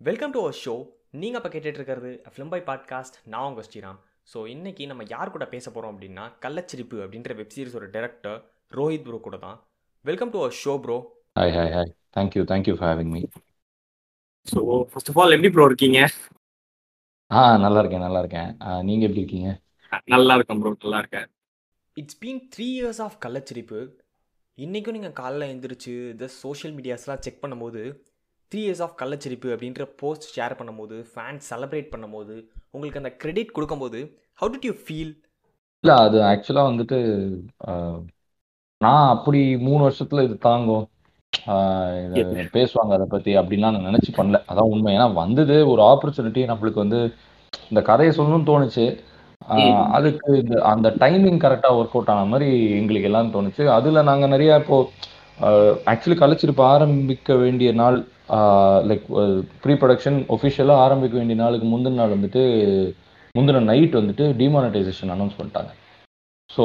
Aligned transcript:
Welcome 0.00 0.32
to 0.34 0.40
our 0.40 0.58
show 0.58 0.74
நீங்கள் 1.14 1.40
இப்போ 1.40 1.50
கேட்டுட்டு 1.50 1.78
இருக்கிறது 1.80 2.10
ஃபிலிம் 2.26 2.50
பை 2.50 2.60
பாட்காஸ்ட் 2.66 3.16
நான் 3.26 3.46
உங்கள் 3.46 3.66
ஸ்ரீராம். 3.68 3.98
ஸோ 4.28 4.38
இன்னைக்கு 4.46 4.84
நம்ம 4.86 5.02
யார் 5.08 5.30
கூட 5.30 5.44
பேச 5.46 5.66
போகிறோம் 5.70 5.92
அப்படின்னா 5.94 6.24
கள்ளச்சிரிப்பு 6.40 6.96
அப்படின்ற 7.04 7.34
வெப் 7.36 7.54
சீரிஸோட 7.54 7.88
டேரக்டர் 7.94 8.38
ரோஹித் 8.72 9.06
ப்ரோ 9.06 9.18
கூட 9.20 9.36
தான். 9.38 9.58
Welcome 10.04 10.30
to 10.30 10.38
our 10.38 10.56
show 10.62 10.74
bro 10.78 10.96
hi 11.36 11.54
hi 11.56 11.72
hi 11.72 11.90
thank you 12.16 12.44
thank you 12.52 12.74
for 12.78 12.90
having 12.92 13.12
me 13.14 13.22
so 14.46 14.60
first 14.90 15.10
of 15.12 15.20
all 15.22 15.34
எப்படி 15.36 15.50
ப்ரோ 15.50 15.66
இருக்கீங்க? 15.66 15.98
ஆ 17.30 17.42
நல்லா 17.58 17.80
இருக்கேன் 17.80 18.04
நல்லா 18.06 18.20
இருக்கேன். 18.20 18.50
ஆ, 18.62 18.82
நீங்க 18.82 19.02
எப்படி 19.06 19.22
இருக்கீங்க? 19.22 19.50
நல்லா 20.14 20.34
இருக்கேன் 20.38 20.60
ப்ரோ 20.62 20.72
நல்லா 20.84 21.00
இருக்கேன் 21.02 21.28
it's 21.96 22.18
been 22.22 22.40
three 22.54 22.66
years 22.78 23.02
of 23.06 23.16
Kallachirippu. 23.24 23.80
இன்றைக்கும் 24.64 24.96
நீங்கள் 24.96 25.16
காலைல 25.20 25.48
எழுந்திரிச்சு 25.52 25.94
இந்த 26.14 26.26
சோஷியல் 26.42 26.74
மீடியாஸ்லாம் 26.78 27.22
செக் 27.26 27.42
பண்ணும்போது 27.44 27.82
த்ரீ 28.52 28.60
இயர்ஸ் 28.64 28.82
ஆஃப் 28.86 28.96
கள்ளச்சிரிப்பு 29.02 29.48
அப்படின்ற 29.54 29.84
போஸ்ட் 30.00 30.26
ஷேர் 30.34 30.56
பண்ணும்போது 30.58 30.96
ஃபேன்ஸ் 31.12 31.46
செலிப்ரேட் 31.52 31.92
பண்ணும்போது 31.94 32.34
உங்களுக்கு 32.74 33.02
அந்த 33.02 33.12
கிரெடிட் 33.22 33.54
கொடுக்கும்போது 33.58 34.00
ஹவு 34.40 34.50
டிட் 34.54 34.66
யூ 34.70 34.74
ஃபீல் 34.84 35.12
இல்ல 35.84 35.94
அது 36.06 36.18
ஆக்சுவலா 36.32 36.64
வந்துட்டு 36.70 36.98
நான் 38.80 39.10
அப்படி 39.14 39.40
மூணு 39.66 39.80
வருஷத்துல 39.86 40.22
இது 40.26 40.36
தாங்கும். 40.46 40.84
பேசுவாங்க 42.56 42.92
அதை 42.96 43.06
பத்தி 43.14 43.30
அப்படின்லாம் 43.40 43.74
நான் 43.76 43.88
நினைச்சு 43.90 44.10
பண்ணல. 44.18 44.38
அதான் 44.50 44.70
உண்மை. 44.74 44.90
ஏன்னா 44.96 45.06
வந்தது 45.22 45.56
ஒரு 45.72 45.82
ஆப்பர்ச்சுனிட்டி 45.90 46.42
நம்மளுக்கு 46.50 46.82
வந்து 46.84 47.00
இந்த 47.70 47.80
கதையை 47.88 48.12
சொல்லணும்னு 48.16 48.48
தோணுச்சு. 48.50 48.84
அதுக்கு 49.96 50.28
இந்த 50.42 50.54
அந்த 50.72 50.88
டைமிங் 51.02 51.40
கரெக்டா 51.44 51.70
ஒர்க் 51.78 51.96
அவுட் 51.96 52.12
ஆன 52.12 52.26
மாதிரி 52.32 52.48
எங்களுக்கு 52.80 53.08
எல்லாம் 53.10 53.32
தோணுச்சு. 53.34 53.64
அதுல 53.78 54.02
நாங்க 54.10 54.26
நிறைய 54.34 54.50
இப்போ 54.62 54.76
ஆக்சுவலி 55.92 56.16
கலைச்சிருப்பு 56.20 56.62
ஆரம்பிக்க 56.74 57.34
வேண்டிய 57.42 57.70
நாள் 57.80 57.96
லைக் 58.90 59.06
ப்ரீ 59.62 59.74
ப்ரொடக்ஷன் 59.80 60.18
ஒஃபிஷியலாக 60.34 60.84
ஆரம்பிக்க 60.84 61.14
வேண்டிய 61.20 61.38
நாளுக்கு 61.42 61.66
முந்தின 61.72 61.98
நாள் 62.02 62.14
வந்துட்டு 62.16 62.42
முந்தின 63.34 63.62
நைட் 63.70 63.98
வந்துட்டு 64.00 64.24
டிமானடைசேஷன் 64.40 65.12
அனௌன்ஸ் 65.14 65.38
பண்ணிட்டாங்க. 65.38 65.72
ஸோ 66.50 66.64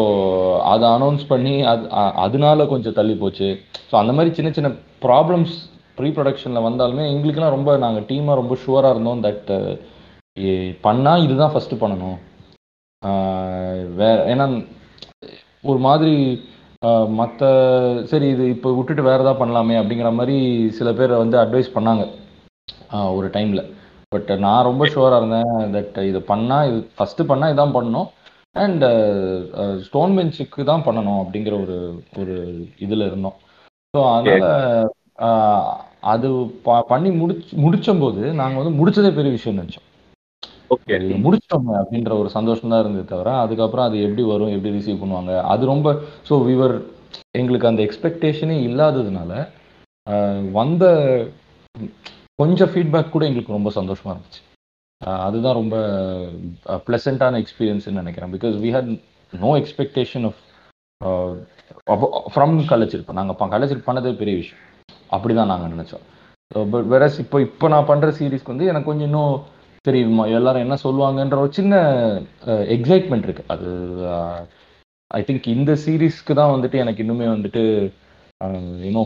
அதை 0.74 0.86
அனௌன்ஸ் 0.98 1.24
பண்ணி 1.32 1.54
அது 1.72 1.84
அதனால 2.26 2.66
கொஞ்சம் 2.74 2.98
தள்ளி 3.00 3.16
போச்சு. 3.24 3.50
ஸோ 3.90 3.96
அந்த 4.02 4.14
மாதிரி 4.18 4.32
சின்ன 4.38 4.52
சின்ன 4.58 4.72
ப்ராப்ளம்ஸ் 5.06 5.54
ப்ரீ 5.98 6.10
ப்ரொடக்ஷனில் 6.18 6.66
வந்தாலுமே 6.68 7.06
எங்களுக்குலாம் 7.14 7.56
ரொம்ப 7.58 7.78
நாங்கள் 7.86 8.08
டீமாக 8.10 8.40
ரொம்ப 8.42 8.56
ஷுவராக 8.64 8.94
இருந்தோம் 8.96 9.24
தட் 9.28 9.50
பண்ணால் 10.88 11.24
இதுதான் 11.28 11.54
ஃபஸ்ட்டு 11.54 11.82
பண்ணணும். 11.84 12.18
ஆஹ் 13.06 13.82
ஏன்னா 14.32 14.46
ஒரு 15.64 15.80
மாதிரி 15.88 16.16
மற்ற 17.20 17.44
சரி 18.12 18.28
இது 18.28 18.46
இப்போ 18.50 18.70
விட்டுட்டு 18.76 19.04
வேறு 19.04 19.22
எதாவது 19.24 19.40
பண்ணலாமே 19.42 19.76
அப்படிங்கிற 19.82 20.10
மாதிரி 20.20 20.38
சில 20.78 20.90
பேர் 20.94 21.14
வந்து 21.24 21.38
அட்வைஸ் 21.44 21.76
பண்ணாங்க. 21.76 22.04
ஆஹ் 22.94 23.12
ஒரு 23.16 23.28
டைமில் 23.28 23.64
பட் 24.16 24.32
நான் 24.46 24.68
ரொம்ப 24.70 24.84
ஷுவராக 24.94 25.20
இருந்தேன் 25.20 25.74
தட் 25.76 25.98
இது 26.10 26.20
பண்ணால் 26.28 26.68
இது 26.70 26.80
ஃபஸ்ட்டு 26.98 27.28
பண்ணால் 27.32 27.54
இதான் 27.56 27.76
பண்ணணும். 27.78 28.10
அண்ட் 28.64 28.86
ஸ்டோன் 29.86 30.16
பெஞ்சுக்கு 30.18 30.64
தான் 30.70 30.86
பண்ணணும் 30.86 31.20
அப்படிங்கிற 31.24 31.56
ஒரு 31.64 31.78
ஒரு 32.20 32.36
இதில் 32.86 33.06
இருந்தோம். 33.10 33.38
ஸோ 33.94 34.00
அதனால் 34.16 34.90
அது 36.14 36.30
ப- 36.66 36.86
பண்ணி 36.88 37.10
முடிச்சு 37.22 37.54
முடிச்சம்போது 37.66 38.22
நாங்கள் 38.42 38.64
வந்து 38.64 38.80
முடிச்சதே 38.80 39.12
பெரிய 39.16 39.32
விஷயம் 39.38 39.60
நினச்சோம். 39.60 39.88
ஓகே. 40.74 40.96
இது 41.06 41.18
முடிச்சிட்டோமே 41.26 41.76
அப்படின்ற 41.82 42.12
ஒரு 42.22 42.30
சந்தோஷம் 42.38 42.72
தான் 42.72 42.82
இருந்தது 42.84 43.06
தவிர 43.12 43.30
அதுக்கப்புறம் 43.44 43.88
அது 43.90 43.98
எப்படி 44.08 44.24
வரும் 44.32 44.54
எப்படி 44.56 44.74
ரிசீவ் 44.78 45.02
பண்ணுவாங்க 45.04 45.34
அது 45.54 45.72
ரொம்ப 45.74 45.88
ஸோ 46.30 46.36
விவர் 46.50 46.76
எங்களுக்கு 47.40 47.70
அந்த 47.72 47.82
எக்ஸ்பெக்டேஷனே 47.88 48.58
இல்லாததுனால 48.68 49.32
வந்த 50.60 50.84
கொஞ்சம் 52.42 52.72
ஃபீட்பேக் 52.74 53.14
கூட 53.16 53.24
எங்களுக்கு 53.30 53.58
ரொம்ப 53.58 53.72
சந்தோஷமா 53.80 54.12
இருந்துச்சு. 54.14 54.42
அதுதான் 55.26 55.58
ரொம்ப 55.60 55.76
ப்ளசண்ட்டான 56.88 57.40
எக்ஸ்பீரியன்ஸ்னு 57.44 58.02
நினைக்கிறேன். 58.02 58.32
Because 58.36 58.56
we 58.64 58.70
had 58.76 58.90
no 59.34 59.52
expectation 59.62 60.26
of 60.28 60.42
from 62.34 62.56
கலைச்சிருப்போம் 62.72 63.20
நாங்கள் 63.20 63.54
கலைச்சிருப்பு 63.56 63.90
பண்ணதே 63.90 64.14
பெரிய 64.22 64.36
விஷயம். 64.42 64.64
அப்படி 65.16 65.34
தான் 65.40 65.52
நாங்கள் 65.54 65.74
நினச்சோம் 65.76 66.06
பட் 66.74 66.88
வேற 66.94 67.06
இப்போ 67.24 67.38
இப்போ 67.48 67.66
நான் 67.74 67.90
பண்ணுற 67.90 68.10
சீரீஸ்க்கு 68.20 68.54
வந்து 68.54 68.70
எனக்கு 68.72 68.90
கொஞ்சம் 68.92 69.10
இன்னும் 69.10 69.34
சரி 69.90 70.02
எல்லாரும் 70.38 70.66
என்ன 70.66 70.76
சொல்லுவாங்கன்ற 70.84 71.38
ஒரு 71.44 71.54
சின்ன 71.60 71.76
எக்ஸைட்மெண்ட் 72.76 73.26
இருக்கு. 73.28 73.44
அது 73.54 73.70
ஐ 75.12 75.22
திங்க் 75.28 75.48
இந்த 75.56 75.72
சீரீஸ்க்கு 75.86 76.34
தான் 76.40 76.54
வந்துட்டு 76.56 76.78
எனக்கு 76.84 77.04
இன்னுமே 77.04 77.28
வந்துட்டு 77.36 77.64
யூனோ 78.86 79.04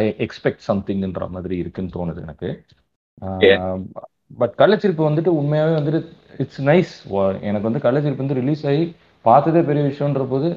ஐ 0.00 0.02
எக்ஸ்பெக்ட் 0.24 0.64
சம்திங்ன்ற 0.70 1.26
மாதிரி 1.34 1.56
இருக்குன்னு 1.62 1.94
தோணுது 1.96 2.20
எனக்கு. 2.26 2.48
பட் 4.40 4.54
கள்ளச்சிரிப்பு 4.62 5.02
வந்துட்டு 5.08 5.30
உண்மையாகவே 5.40 5.76
வந்துட்டு 5.78 6.00
இட்ஸ் 6.42 6.62
நைஸ் 6.62 6.92
எனக்கு 7.46 7.68
வந்து 7.68 7.84
கள்ளச்சிரிப்பு 7.86 8.24
வந்து 8.24 8.40
ரிலீஸ் 8.40 8.64
ஆகி 8.70 8.84
பார்த்ததே 9.24 9.60
பெரிய 9.68 9.82
விஷயம்ன்ற 9.90 10.24
போது 10.32 10.48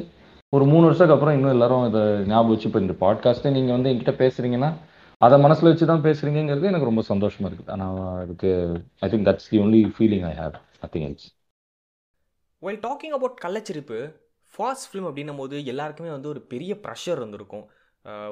ஒரு 0.53 0.65
மூணு 0.71 0.85
வருஷத்துக்கு 0.87 1.15
அப்புறம் 1.15 1.35
இன்னும் 1.37 1.55
எல்லாரும் 1.55 1.87
இதை 1.89 2.01
ஞாபகம் 2.31 2.51
வச்சு 2.51 2.69
இப்போ 2.69 2.81
இந்த 2.85 2.95
பாட்காஸ்ட்டே 3.03 3.51
நீங்கள் 3.57 3.75
வந்து 3.75 3.91
என்கிட்ட 3.91 4.13
பேசுறீங்கன்னா 4.23 4.69
அதை 5.21 5.35
மனசில் 5.39 5.69
வச்சு 5.69 5.85
தான் 5.85 6.03
பேசுகிறீங்கிறது 6.03 6.69
எனக்கு 6.69 6.89
ரொம்ப 6.89 7.03
சந்தோஷமாக 7.03 7.49
இருக்குது. 7.49 7.71
ஆனால் 7.71 7.95
அதுக்கு 8.23 8.49
I 9.01 9.09
think 9.09 9.27
that's 9.27 9.49
the 9.49 9.57
only 9.57 9.81
feeling 9.95 10.25
I 10.25 10.33
have 10.35 10.55
nothing 10.83 11.05
else 11.07 11.25
well 12.63 12.81
talking 12.83 13.11
about 13.11 13.37
Kallachirippu 13.41 13.97
first 14.53 14.87
film 14.89 15.07
அப்படின்னும் 15.07 15.37
போது 15.37 15.55
எல்லாருக்குமே 15.65 16.09
வந்து 16.09 16.29
ஒரு 16.29 16.41
பெரிய 16.45 16.73
ப்ரெஷர் 16.85 17.19
இருந்திருக்கும் 17.19 17.65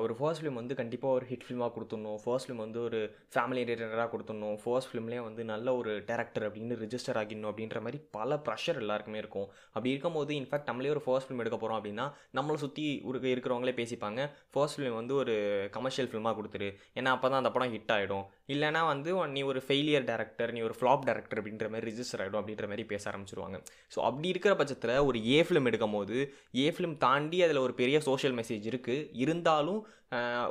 ஒரு 0.03 0.13
ஃபர்ஸ்ட் 0.18 0.41
ஃபிலிம் 0.41 0.59
வந்து 0.59 0.74
கண்டிப்பாக 0.80 1.16
ஒரு 1.18 1.25
ஹிட் 1.30 1.46
ஃபிலிமாக 1.46 1.72
கொடுத்துடணும். 1.75 2.19
ஃபர்ஸ்ட் 2.24 2.47
ஃபிலிம் 2.47 2.62
வந்து 2.63 2.80
ஒரு 2.88 3.00
ஃபேமிலி 3.34 3.59
என்டர்டெய்னராக 3.63 4.09
கொடுத்துடணும். 4.13 4.58
ஃபர்ஸ்ட் 4.63 4.90
ஃபிலிம்லேயே 4.91 5.22
வந்து 5.28 5.41
நல்ல 5.52 5.75
ஒரு 5.80 5.91
டேரக்டர் 6.09 6.46
அப்படின்னு 6.47 6.75
ரிஜிஸ்டர் 6.84 7.19
ஆகிடணும் 7.22 7.50
அப்படின்ற 7.52 7.80
மாதிரி 7.86 8.00
பல 8.18 8.38
ப்ரெஷர் 8.46 8.81
எல்லாருக்குமே 8.84 9.19
இருக்கும். 9.24 9.47
அப்படி 9.74 9.94
இருக்கும்போது 9.94 10.34
இன்ஃபேக்ட் 10.41 10.69
நம்மளே 10.72 10.94
ஒரு 10.96 11.03
ஃபர்ஸ்ட் 11.08 11.28
ஃபிலிம் 11.30 11.44
எடுக்க 11.46 11.59
போகிறோம் 11.59 11.80
அப்படின்னா 11.80 12.06
நம்மளை 12.40 12.58
சுற்றி 12.63 12.86
ஒரு 13.09 13.19
இருக்கிறவங்களே 13.34 13.75
பேசிப்பாங்க. 13.81 14.30
ஃபர்ஸ்ட் 14.56 14.78
ஃபிலிம் 14.78 14.97
வந்து 15.02 15.16
ஒரு 15.24 15.36
கமர்ஷியல் 15.78 16.09
ஃபிலிமாக 16.12 16.36
கொடுத்துரு. 16.40 16.69
ஏன்னா 17.00 17.12
அப்போ 17.16 17.28
தான் 17.30 17.42
அந்த 17.44 17.52
படம் 17.57 17.74
ஹிட் 17.75 17.94
ஆகிடும் 17.97 18.25
இல்லைனா 18.53 18.81
வந்து 18.91 19.11
நீ 19.35 19.41
ஒரு 19.51 19.59
ஃபெயிலியர் 19.66 20.07
டேரக்டர் 20.09 20.51
நீ 20.56 20.59
ஒரு 20.67 20.75
ஃப்ளாப் 20.79 21.06
டேரக்டர் 21.09 21.39
அப்படின்ற 21.41 21.67
மாதிரி 21.73 21.89
ரிஜிஸ்டர் 21.91 22.22
ஆகிடும் 22.23 22.41
அப்படின்ற 22.41 22.67
மாதிரி 22.72 22.85
பேச 22.91 23.03
ஆரம்பிச்சிருவாங்க. 23.11 23.57
ஸோ 23.94 24.00
அப்படி 24.09 24.28
இருக்கிற 24.33 24.53
பட்சத்தில் 24.61 24.95
ஒரு 25.09 25.19
ஏ 25.35 25.39
ஃபிலிம் 25.47 25.69
எடுக்கும் 25.72 25.95
போது 25.97 26.17
ஏ 26.63 26.67
ஃபிலிம் 26.75 26.95
தாண்டி 27.06 27.39
அதில் 27.45 27.66
ஒரு 27.66 27.75
பெரிய 27.81 28.00
சோஷியல் 28.09 28.38
மெசேஜ் 28.41 28.66
இருக்குது 28.72 29.07
இருந்தாலும் 29.23 29.81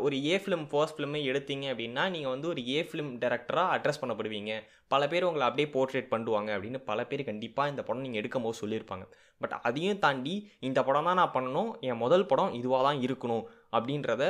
ஒரு 0.06 0.16
ஏ 0.30 0.36
ஃபிலிம் 0.44 0.64
ஃபர்ஸ்ட் 0.70 0.96
ஃபிலிமே 0.96 1.20
எடுத்தீங்க 1.30 1.66
அப்படின்னா 1.72 2.04
நீங்கள் 2.14 2.32
வந்து 2.34 2.48
ஒரு 2.52 2.62
ஏ 2.76 2.80
ஃபிலிம் 2.88 3.12
டேரக்டராக 3.22 3.74
அட்ரஸ் 3.76 4.00
பண்ணப்படுவீங்க. 4.02 4.52
பல 4.94 5.04
பேர் 5.12 5.28
உங்களை 5.28 5.44
அப்படியே 5.48 5.68
போர்ட்ரேட் 5.74 6.12
பண்ணுவாங்க 6.12 6.50
அப்படின்னு 6.56 6.80
பல 6.88 7.00
பேர் 7.10 7.28
கண்டிப்பாக 7.28 7.72
இந்த 7.72 7.82
படம் 7.86 8.04
நீங்கள் 8.04 8.20
எடுக்கும் 8.20 8.44
போது 8.46 8.60
சொல்லியிருப்பாங்க. 8.60 9.04
பட் 9.40 9.54
அதையும் 9.68 10.00
தாண்டி 10.04 10.34
இந்த 10.68 10.80
படம் 10.88 11.08
தான் 11.08 11.18
நான் 11.20 11.32
பண்ணணும் 11.36 11.70
என் 11.88 12.00
முதல் 12.02 12.26
படம் 12.30 12.52
இதுவாக 12.58 12.82
தான் 12.88 13.00
இருக்கணும் 13.06 13.44
அப்படின்றத 13.76 14.22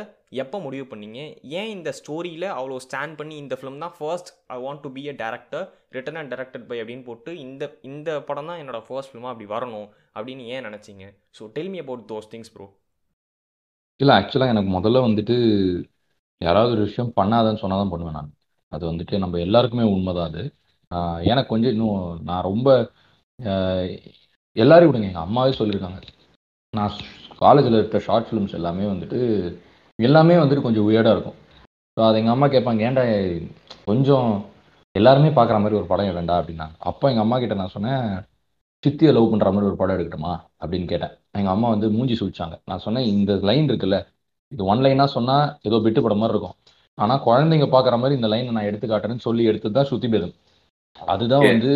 எப்போ 0.42 0.58
முடிவு 0.66 0.84
பண்ணீங்க? 0.92 1.18
ஏன் 1.58 1.70
இந்த 1.74 1.90
ஸ்டோரியில் 1.98 2.46
அவ்வளோ 2.56 2.78
ஸ்டாண்ட் 2.86 3.18
பண்ணி 3.18 3.34
இந்த 3.42 3.56
ஃபிலிம் 3.58 3.82
தான் 3.84 3.94
first 3.98 4.30
I 4.54 4.58
want 4.64 4.82
to 4.84 4.92
be 4.96 5.04
a 5.12 5.16
director 5.22 5.64
written 5.96 6.18
and 6.20 6.32
directed 6.34 6.66
by 6.70 6.78
அப்படின்னு 6.82 7.06
போட்டு 7.08 7.32
இந்த 7.44 7.64
இந்த 7.90 8.08
படம் 8.28 8.48
தான் 8.50 8.60
என்னோடய 8.62 8.86
ஃபர்ஸ்ட் 8.88 9.12
ஃபிலிமாக 9.12 9.32
அப்படி 9.34 9.48
வரணும் 9.54 9.88
அப்படின்னு 10.16 10.46
ஏன் 10.54 10.66
நினச்சிங்க? 10.68 11.06
So 11.38 11.52
tell 11.56 11.72
me 11.74 11.80
about 11.84 12.06
those 12.12 12.30
things 12.34 12.52
bro 12.56 12.68
இல்லை 14.00 14.14
ஆக்சுவலாக 14.18 14.54
எனக்கு 14.54 14.72
முதல்ல 14.76 15.00
வந்துட்டு 15.06 15.36
யாராவது 16.40 16.72
ஒரு 16.76 16.84
விஷயம் 16.88 17.12
பண்ணாதன்னு 17.18 17.60
சொன்னால் 17.60 17.82
தான் 17.82 17.92
பண்ணுவேன் 17.92 18.16
நான். 18.16 18.30
அது 18.74 18.84
வந்துட்டு 18.90 19.14
நம்ம 19.24 19.38
எல்லாருக்குமே 19.46 19.86
உண்மைதான் 19.94 20.30
அது. 20.30 20.42
எனக்கு 21.30 21.52
கொஞ்சம் 21.52 21.74
இன்னும் 21.74 22.00
நான் 22.28 22.46
ரொம்ப 22.50 22.68
எல்லாரையும் 24.56 24.90
விடுங்க. 24.90 25.10
எங்கள் 25.10 25.26
அம்மாவே 25.26 25.52
சொல்லியிருக்காங்க. 25.60 26.00
நான் 26.74 26.92
காலேஜில் 27.44 27.78
இருக்க 27.78 27.98
ஷார்ட் 28.06 28.28
ஃபிலிம்ஸ் 28.28 28.56
எல்லாமே 28.58 28.84
வந்துட்டு 28.92 29.20
எல்லாமே 29.98 30.34
வந்துட்டு 30.42 30.66
கொஞ்சம் 30.66 30.86
உயர்டாக 30.90 31.14
இருக்கும். 31.16 31.38
ஸோ 31.96 32.00
அது 32.08 32.18
எங்கள் 32.20 32.34
அம்மா 32.34 32.46
கேட்பாங்க 32.54 32.86
ஏன்டா 32.88 33.04
கொஞ்சம் 33.88 34.28
எல்லாருமே 34.94 35.30
பார்க்குற 35.36 35.56
மாதிரி 35.62 35.78
ஒரு 35.80 35.88
படம் 35.90 36.16
வேண்டாம் 36.18 36.40
அப்படின்னாங்க. 36.40 36.74
அப்போ 36.90 37.04
எங்கள் 37.12 37.24
அம்மா 37.24 37.36
கிட்ட 37.42 37.54
நான் 37.60 37.74
சொன்னேன் 37.76 38.04
சித்தியை 38.84 39.12
லவ் 39.16 39.30
பண்ணுற 39.32 39.50
மாதிரி 39.54 39.68
ஒரு 39.70 39.78
படம் 39.80 39.96
எடுக்கட்டுமா? 39.96 40.32
அப்படின்னு 40.62 40.86
கேட்டேன். 40.92 41.12
எங்கள் 41.38 41.54
அம்மா 41.54 41.68
வந்து 41.74 41.86
மூஞ்சி 41.96 42.14
சுழிச்சாங்க. 42.20 42.56
நான் 42.70 42.82
சொன்னேன் 42.86 43.06
இந்த 43.12 43.32
லைன் 43.50 43.68
இருக்குல்ல 43.70 43.98
இது 44.52 44.62
ஒன் 44.72 44.82
லைனாக 44.84 45.14
சொன்னால் 45.16 45.46
ஏதோ 45.68 45.76
பிட்டு 45.84 46.00
படம் 46.04 46.20
மாதிரி 46.22 46.34
இருக்கும். 46.36 46.56
ஆனால் 46.94 47.22
குழந்தைங்க 47.26 47.66
பார்க்குற 47.66 47.98
மாதிரி 47.98 48.14
இந்த 48.14 48.26
லைனை 48.26 48.52
நான் 48.52 48.62
எடுத்து 48.62 48.86
காட்டுறேன்னு 48.86 49.18
சொல்லி 49.18 49.44
எடுத்தது 49.44 49.74
தான் 49.74 49.84
சுத்தி 49.84 50.08
பேதம் 50.08 50.34
அதுதான். 51.06 51.46
வந்து 51.46 51.72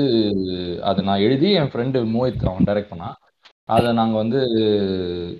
அது 0.82 1.02
நான் 1.02 1.18
எழுதி 1.18 1.52
என் 1.52 1.70
ஃப்ரெண்டு 1.72 2.00
மோஹித் 2.14 2.48
அவன் 2.48 2.66
டைரக்ட் 2.66 2.92
பண்ணான். 2.92 3.16
அதை 3.64 3.92
நாங்கள் 3.92 4.22
வந்து 4.22 4.40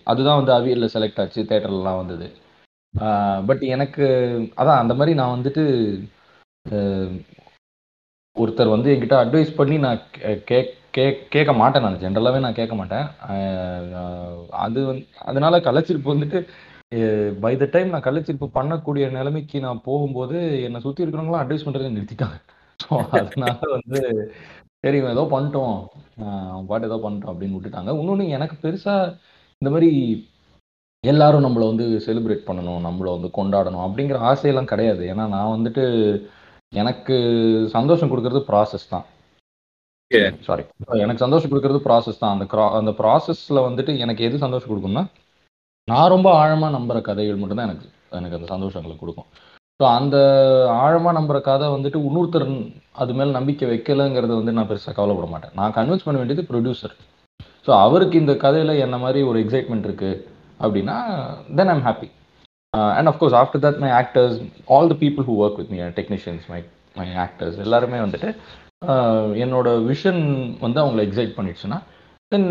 அதுதான் 0.05 0.45
வந்து 0.45 0.53
அவியலில் 0.53 0.95
செலக்ட் 0.95 1.21
ஆச்சு 1.21 1.43
தேட்டர்லலாம் 1.43 1.97
வந்தது. 1.97 2.29
பட் 3.47 3.61
எனக்கு 3.61 4.05
அதான் 4.57 4.83
அந்த 4.83 4.95
மாதிரி 4.95 5.15
நான் 5.15 5.39
வந்துட்டு 5.39 5.65
ஒருத்தர் 8.37 8.71
வந்து 8.71 8.91
என்கிட்ட 8.95 9.17
அட்வைஸ் 9.23 9.55
பண்ணி 9.55 9.79
நான் 9.79 10.01
கே- 10.19 10.67
கே 10.91 11.07
கேட்க 11.31 11.53
மாட்டேன் 11.53 11.83
நான். 11.83 11.97
ஜென்ரலாகவே 11.97 12.39
நான் 12.39 12.55
கேட்க 12.55 12.75
மாட்டேன். 12.75 13.07
அது 14.51 14.85
வந்து 14.87 15.07
அதனால 15.21 15.59
கள்ளச்சிரிப்பு 15.59 16.13
வந்துட்டு 16.15 16.39
பை 17.43 17.52
த 17.61 17.64
டைம் 17.73 17.90
நான் 17.93 18.05
கள்ளச்சிரிப்பு 18.06 18.46
பண்ணக்கூடிய 18.58 19.06
நிலைமைக்கு 19.17 19.58
நான் 19.67 19.85
போகும்போது 19.88 20.37
என்னை 20.67 20.79
சுற்றி 20.85 21.05
இருக்கிறவங்களாம் 21.05 21.43
அட்வைஸ் 21.44 21.67
பண்ணுறதை 21.67 21.90
நிறுத்திட்டாங்க. 21.96 22.38
ஸோ 22.81 22.88
அதனால 23.19 23.58
வந்து 23.76 23.99
சரி 24.85 24.99
ஏதோ 25.12 25.25
பண்ணிட்டோம். 25.35 25.76
பாட்டு 26.70 26.88
ஏதோ 26.90 26.99
பண்ணிட்டோம் 27.05 27.32
அப்படின்னு 27.32 27.56
விட்டுட்டாங்க. 27.56 27.93
இன்னொன்று 28.00 28.26
எனக்கு 28.37 28.56
பெருசாக 28.64 29.12
இந்த 29.62 29.70
மாதிரி 29.75 29.90
எல்லாரும் 31.05 31.46
நம்மளை 31.46 31.67
வந்து 31.70 31.87
செலிப்ரேட் 32.06 32.49
பண்ணணும் 32.49 32.81
நம்மளை 32.87 33.11
வந்து 33.17 33.31
கொண்டாடணும் 33.38 33.85
அப்படிங்கிற 33.87 34.19
ஆசையெல்லாம் 34.31 34.73
கிடையாது. 34.73 35.02
ஏன்னா 35.12 35.25
நான் 35.35 35.55
வந்துட்டு 35.56 35.85
எனக்கு 36.81 37.17
சந்தோஷம் 37.76 38.11
கொடுக்கறது 38.12 38.40
ப்ராசஸ் 38.50 38.90
தான். 38.94 39.06
சாரி 40.46 40.64
எனக்கு 41.05 41.25
சந்தோஷம் 41.25 41.50
கொடுக்கறது 41.52 41.81
ப்ராசஸ் 41.87 42.23
தான். 42.23 42.35
அந்த 42.35 42.44
அந்த 42.81 42.93
ப்ராசஸ்ல 43.00 43.61
வந்துட்டு 43.69 43.93
எனக்கு 44.05 44.26
எது 44.29 44.44
சந்தோஷம் 44.44 44.70
கொடுக்கும்னா 44.73 45.05
நான் 45.90 46.12
ரொம்ப 46.14 46.29
ஆழமாக 46.40 46.75
நம்புகிற 46.76 47.00
கதைகள் 47.08 47.40
மட்டும்தான் 47.40 47.69
எனக்கு 47.69 47.87
எனக்கு 48.19 48.38
அந்த 48.38 48.49
சந்தோஷங்களை 48.55 48.96
கொடுக்கும். 48.99 49.29
ஸோ 49.81 49.85
அந்த 49.99 50.17
ஆழமாக 50.85 51.17
நம்புற 51.19 51.38
கதை 51.49 51.67
வந்துட்டு 51.75 51.99
இன்னொருத்தர் 52.06 52.46
அது 53.02 53.12
மேலே 53.19 53.31
நம்பிக்கை 53.37 53.67
வைக்கலைங்கிறத 53.73 54.32
வந்து 54.38 54.56
நான் 54.56 54.70
பெருசாக 54.70 54.94
கவலைப்பட 54.96 55.29
மாட்டேன். 55.32 55.55
நான் 55.61 55.76
கன்வின்ஸ் 55.76 56.06
பண்ண 56.06 56.19
வேண்டியது 56.20 56.44
ப்ரொடியூசர் 56.50 56.94
ஸோ 57.67 57.70
அவருக்கு 57.85 58.17
இந்த 58.23 58.35
கதையில் 58.44 58.82
என்ன 58.85 58.96
மாதிரி 59.05 59.20
ஒரு 59.31 59.38
எக்ஸைட்மெண்ட் 59.44 59.87
இருக்குது 59.88 60.20
அப்படின்னா 60.61 60.96
then 61.58 61.73
I'm 61.75 61.85
happy 61.88 62.08
and 62.96 63.11
of course 63.11 63.37
after 63.40 63.62
that 63.64 63.81
my 63.85 63.90
actors 63.99 64.37
all 64.75 64.90
the 64.93 64.96
people 65.02 65.26
who 65.29 65.35
work 65.44 65.58
with 65.61 65.73
me 65.75 65.81
technicians 65.99 66.46
my 66.52 66.61
my 66.96 67.08
actors 67.25 67.58
எல்லாருமே 67.64 67.99
வந்துட்டு 68.05 68.29
uh, 68.88 69.26
என்னோட 69.44 69.69
விஷன் 69.90 70.23
வந்து 70.64 70.79
அவங்கள 70.82 71.00
எக்ஸைட் 71.06 71.37
பண்ணிடுச்சுன்னா 71.38 71.79
தென் 72.32 72.49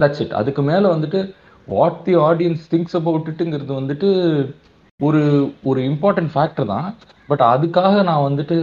தட்ஸ் 0.00 0.22
இட் 0.24 0.34
அதுக்கு 0.40 0.62
மேலே 0.64 0.86
வந்துட்டு 0.88 1.20
வாட் 1.74 1.98
தி 2.06 2.14
ஆடியன்ஸ் 2.28 2.64
திங்ஸ் 2.72 2.96
அபவுட்டுங்கிறது 3.00 3.72
வந்துட்டு 3.80 4.08
ஒரு 5.00 5.22
ஒரு 5.70 5.80
இம்பார்ட்டன்ட் 5.90 6.32
ஃபேக்டர் 6.34 6.70
தான். 6.74 6.86
பட் 7.30 7.42
அதுக்காக 7.52 7.94
நான் 8.10 8.26
வந்துட்டு 8.26 8.56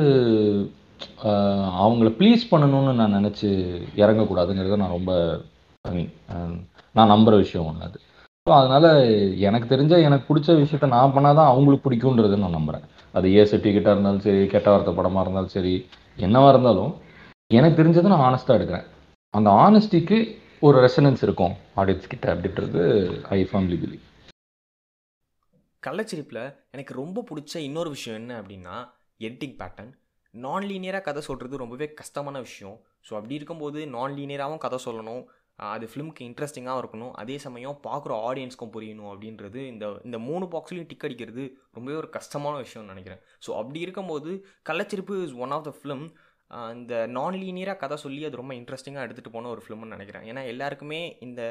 அவங்கள 1.83 2.09
ப்ளீஸ் 2.19 2.43
பண்ணணும்னு 2.51 2.93
நான் 3.01 3.17
நினச்சி 3.19 3.49
இறங்கக்கூடாதுங்கிறத 4.03 4.77
நான் 4.83 4.95
ரொம்ப 4.97 5.11
ஐ 5.85 5.91
மீன் 5.95 6.11
நான் 6.97 7.11
நம்புகிற 7.13 7.37
விஷயம் 7.43 7.67
ஒன்று 7.69 7.87
அது. 7.87 7.97
ஸோ 8.47 8.51
அதனால் 8.59 8.87
எனக்கு 9.47 9.67
தெரிஞ்ச 9.73 9.93
எனக்கு 10.07 10.25
பிடிச்ச 10.29 10.55
விஷயத்த 10.61 10.87
நான் 10.95 11.13
பண்ணாதான் 11.15 11.51
அவங்களுக்கு 11.51 11.85
பிடிக்குன்றதை 11.85 12.37
நான் 12.43 12.57
நம்புகிறேன் 12.57 12.85
அது 13.17 13.27
ஏ 13.37 13.43
சர்டிஃபிகேட்டாக 13.51 13.95
இருந்தாலும் 13.95 14.25
சரி 14.25 14.41
கெட்ட 14.53 14.67
வார்த்தை 14.71 14.93
படமாக 14.97 15.23
இருந்தாலும் 15.25 15.53
சரி 15.57 15.73
என்னவாக 16.17 16.53
இருந்தாலும் 16.53 16.91
எனக்கு 17.57 17.77
தெரிஞ்சதை 17.79 18.09
நான் 18.13 18.25
ஆனஸ்ட்டாக 18.29 18.57
எடுக்கிறேன். 18.59 18.87
அந்த 19.33 19.49
ஆனஸ்டிக்கு 19.65 20.17
ஒரு 20.65 20.77
ரெசனன்ஸ் 20.83 21.21
இருக்கும் 21.25 21.53
ஆடியன்ஸ் 21.81 22.05
கிட்ட 22.11 22.25
அப்படின்றது 22.33 22.81
ஐ 23.35 23.39
ஃபேமிலி 23.49 23.77
பிலீவ் 23.81 24.03
கள்ளச்சிரிப்பில் 25.83 26.39
எனக்கு 26.75 26.93
ரொம்ப 26.99 27.23
பிடிச்ச 27.29 27.53
இன்னொரு 27.67 27.89
விஷயம் 27.95 28.19
என்ன 28.21 28.33
அப்படின்னா 28.41 28.75
எடிட்டிங் 29.25 29.57
பேட்டர்ன் 29.61 29.91
நான் 30.33 30.67
லீனியராக 30.69 31.05
கதை 31.07 31.21
சொல்கிறது 31.27 31.61
ரொம்பவே 31.63 31.87
கஷ்டமான 32.01 32.37
விஷயம். 32.47 32.77
ஸோ 33.07 33.11
அப்படி 33.17 33.37
இருக்கும்போது 33.39 33.79
நான் 33.95 34.15
லீனியராகவும் 34.19 34.63
கதை 34.65 34.79
சொல்லணும். 34.85 35.23
அது 35.73 35.85
ஃபிலிம்க்கு 35.91 36.27
இன்ட்ரெஸ்டிங்காக 36.27 36.81
இருக்கணும். 36.81 37.11
அதே 37.21 37.35
சமயம் 37.45 37.77
பார்க்குற 37.87 38.13
ஆடியன்ஸ்க்கும் 38.29 38.73
புரியணும் 38.75 39.11
அப்படின்றது 39.13 39.59
இந்த 39.73 39.85
இந்த 40.07 40.17
மூணு 40.29 40.45
பாக்ஸ்லையும் 40.53 40.89
டிக் 40.91 41.05
அடிக்கிறது 41.07 41.43
ரொம்பவே 41.77 41.97
ஒரு 42.01 42.09
கஷ்டமான 42.17 42.55
விஷயம்னு 42.65 42.93
நினைக்கிறேன். 42.93 43.21
ஸோ 43.45 43.49
அப்படி 43.61 43.81
இருக்கும்போது 43.85 44.31
Kallachirippu 44.69 45.17
is 45.25 45.35
one 45.45 45.55
of 45.57 45.67
the 45.69 45.73
film 45.79 46.05
இந்த 46.75 46.93
நான் 47.15 47.37
லீனியராக 47.41 47.81
கதை 47.81 47.95
சொல்லி 48.03 48.21
அது 48.27 48.39
ரொம்ப 48.39 48.53
இன்ட்ரெஸ்டிங்காக 48.59 49.05
எடுத்துகிட்டு 49.05 49.35
போன 49.35 49.49
ஒரு 49.53 49.61
ஃபிலிம்னு 49.63 49.95
நினைக்கிறேன். 49.95 50.25
ஏன்னா 50.31 50.41
எல்லாருக்குமே 50.51 50.99
இந்த 51.27 51.41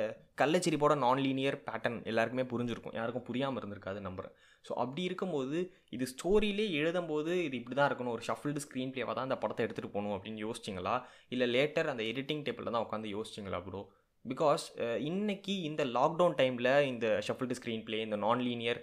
கள்ளச்சிரிப்போட 0.41 0.95
நான் 1.05 1.23
லீனியர் 1.27 1.59
பேட்டர்ன் 1.69 1.99
எல்லாருக்குமே 2.11 2.45
புரிஞ்சிருக்கும். 2.53 2.97
யாருக்கும் 2.99 3.27
புரியாமல் 3.29 3.61
இருந்திருக்காது 3.61 4.01
நம்புறேன். 4.09 4.35
ஸோ 4.67 4.73
அப்படி 4.83 5.03
இருக்கும்போது 5.09 5.59
இது 5.97 6.07
ஸ்டோரியிலே 6.13 6.67
எழுதும்போது 6.81 7.33
இது 7.47 7.57
இப்படி 7.61 7.77
தான் 7.79 7.91
இருக்கணும். 7.91 8.15
ஒரு 8.17 8.25
ஷஃபில்டு 8.29 8.63
ஸ்க்ரீன் 8.67 8.93
பிளேவாக 8.95 9.15
தான் 9.19 9.29
அந்த 9.29 9.39
படத்தை 9.45 9.65
எடுத்துகிட்டு 9.67 9.95
போகணும் 9.97 10.15
அப்படின்னு 10.17 10.45
யோசிச்சிங்களா? 10.47 10.95
இல்லை 11.35 11.49
லேட்டர் 11.57 11.93
அந்த 11.95 12.05
எடிட்டிங் 12.13 12.45
டேபிளில் 12.49 12.75
தான் 12.77 12.87
உட்காந்து 12.87 13.15
யோசிச்சிங்களா 13.17 13.61
ப்ரோ 13.67 13.83
பிகாஸ் 14.25 14.65
uh, 14.83 14.97
இன்னைக்கு 15.07 15.55
இந்த 15.69 15.83
லாக்டவுன் 15.95 16.35
டைமில் 16.41 16.69
இந்த 16.91 17.07
ஷஃபிள்டு 17.27 17.55
ஸ்க்ரீன் 17.59 17.83
பிளே 17.87 17.99
இந்த 18.05 18.17
நான் 18.25 18.43
லீனியர் 18.47 18.79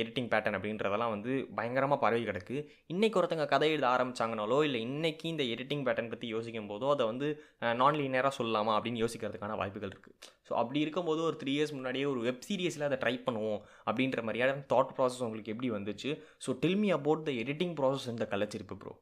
எடிட்டிங் 0.00 0.28
பேட்டர்ன் 0.32 0.56
அப்படின்றதெல்லாம் 0.58 1.12
வந்து 1.14 1.32
பயங்கரமாக 1.58 1.98
பரவி 2.02 2.24
கிடக்கு. 2.26 2.56
இன்றைக்கி 2.92 3.18
ஒருத்தங்க 3.20 3.46
கதை 3.52 3.68
எழுத 3.74 3.86
ஆரம்பிச்சாங்கனாலோ 3.92 4.58
இல்லை 4.66 4.80
இன்றைக்கி 4.88 5.26
இந்த 5.30 5.46
எடிட்டிங் 5.54 5.84
பேட்டர்ன் 5.86 6.12
பற்றி 6.12 6.28
யோசிக்கும் 6.34 6.68
போதோ 6.72 6.90
அதை 6.94 7.06
வந்து 7.12 7.30
uh, 7.62 7.72
நான் 7.80 7.98
லீனியராக 8.00 8.34
சொல்லலாமா 8.40 8.74
அப்படின்னு 8.76 9.02
யோசிக்கிறதுக்கான 9.04 9.56
வாய்ப்புகள் 9.62 9.92
இருக்குது 9.94 10.14
ஸோ 10.48 10.54
அப்படி 10.62 10.84
இருக்கும்போது 10.84 11.22
ஒரு 11.30 11.38
த்ரீ 11.40 11.54
இயர்ஸ் 11.56 11.74
முன்னாடியே 11.78 12.06
ஒரு 12.12 12.20
வெப் 12.28 12.44
சீரிஸில் 12.48 12.88
அதை 12.90 13.00
ட்ரை 13.02 13.16
பண்ணுவோம் 13.24 13.60
அப்படின்ற 13.86 14.20
மாதிரியான 14.28 14.62
தாட் 14.74 14.94
ப்ராசஸ் 14.96 15.26
உங்களுக்கு 15.26 15.54
எப்படி 15.54 15.72
வந்துச்சு? 15.78 16.12
So 16.44 16.58
tell 16.62 16.80
me 16.84 16.90
about 17.00 17.26
the 17.26 17.38
editing 17.42 17.76
process 17.80 18.08
இந்த 18.14 18.26
கலைச்சிருப்பு 18.34 18.78
ப்ரோ 18.82 18.94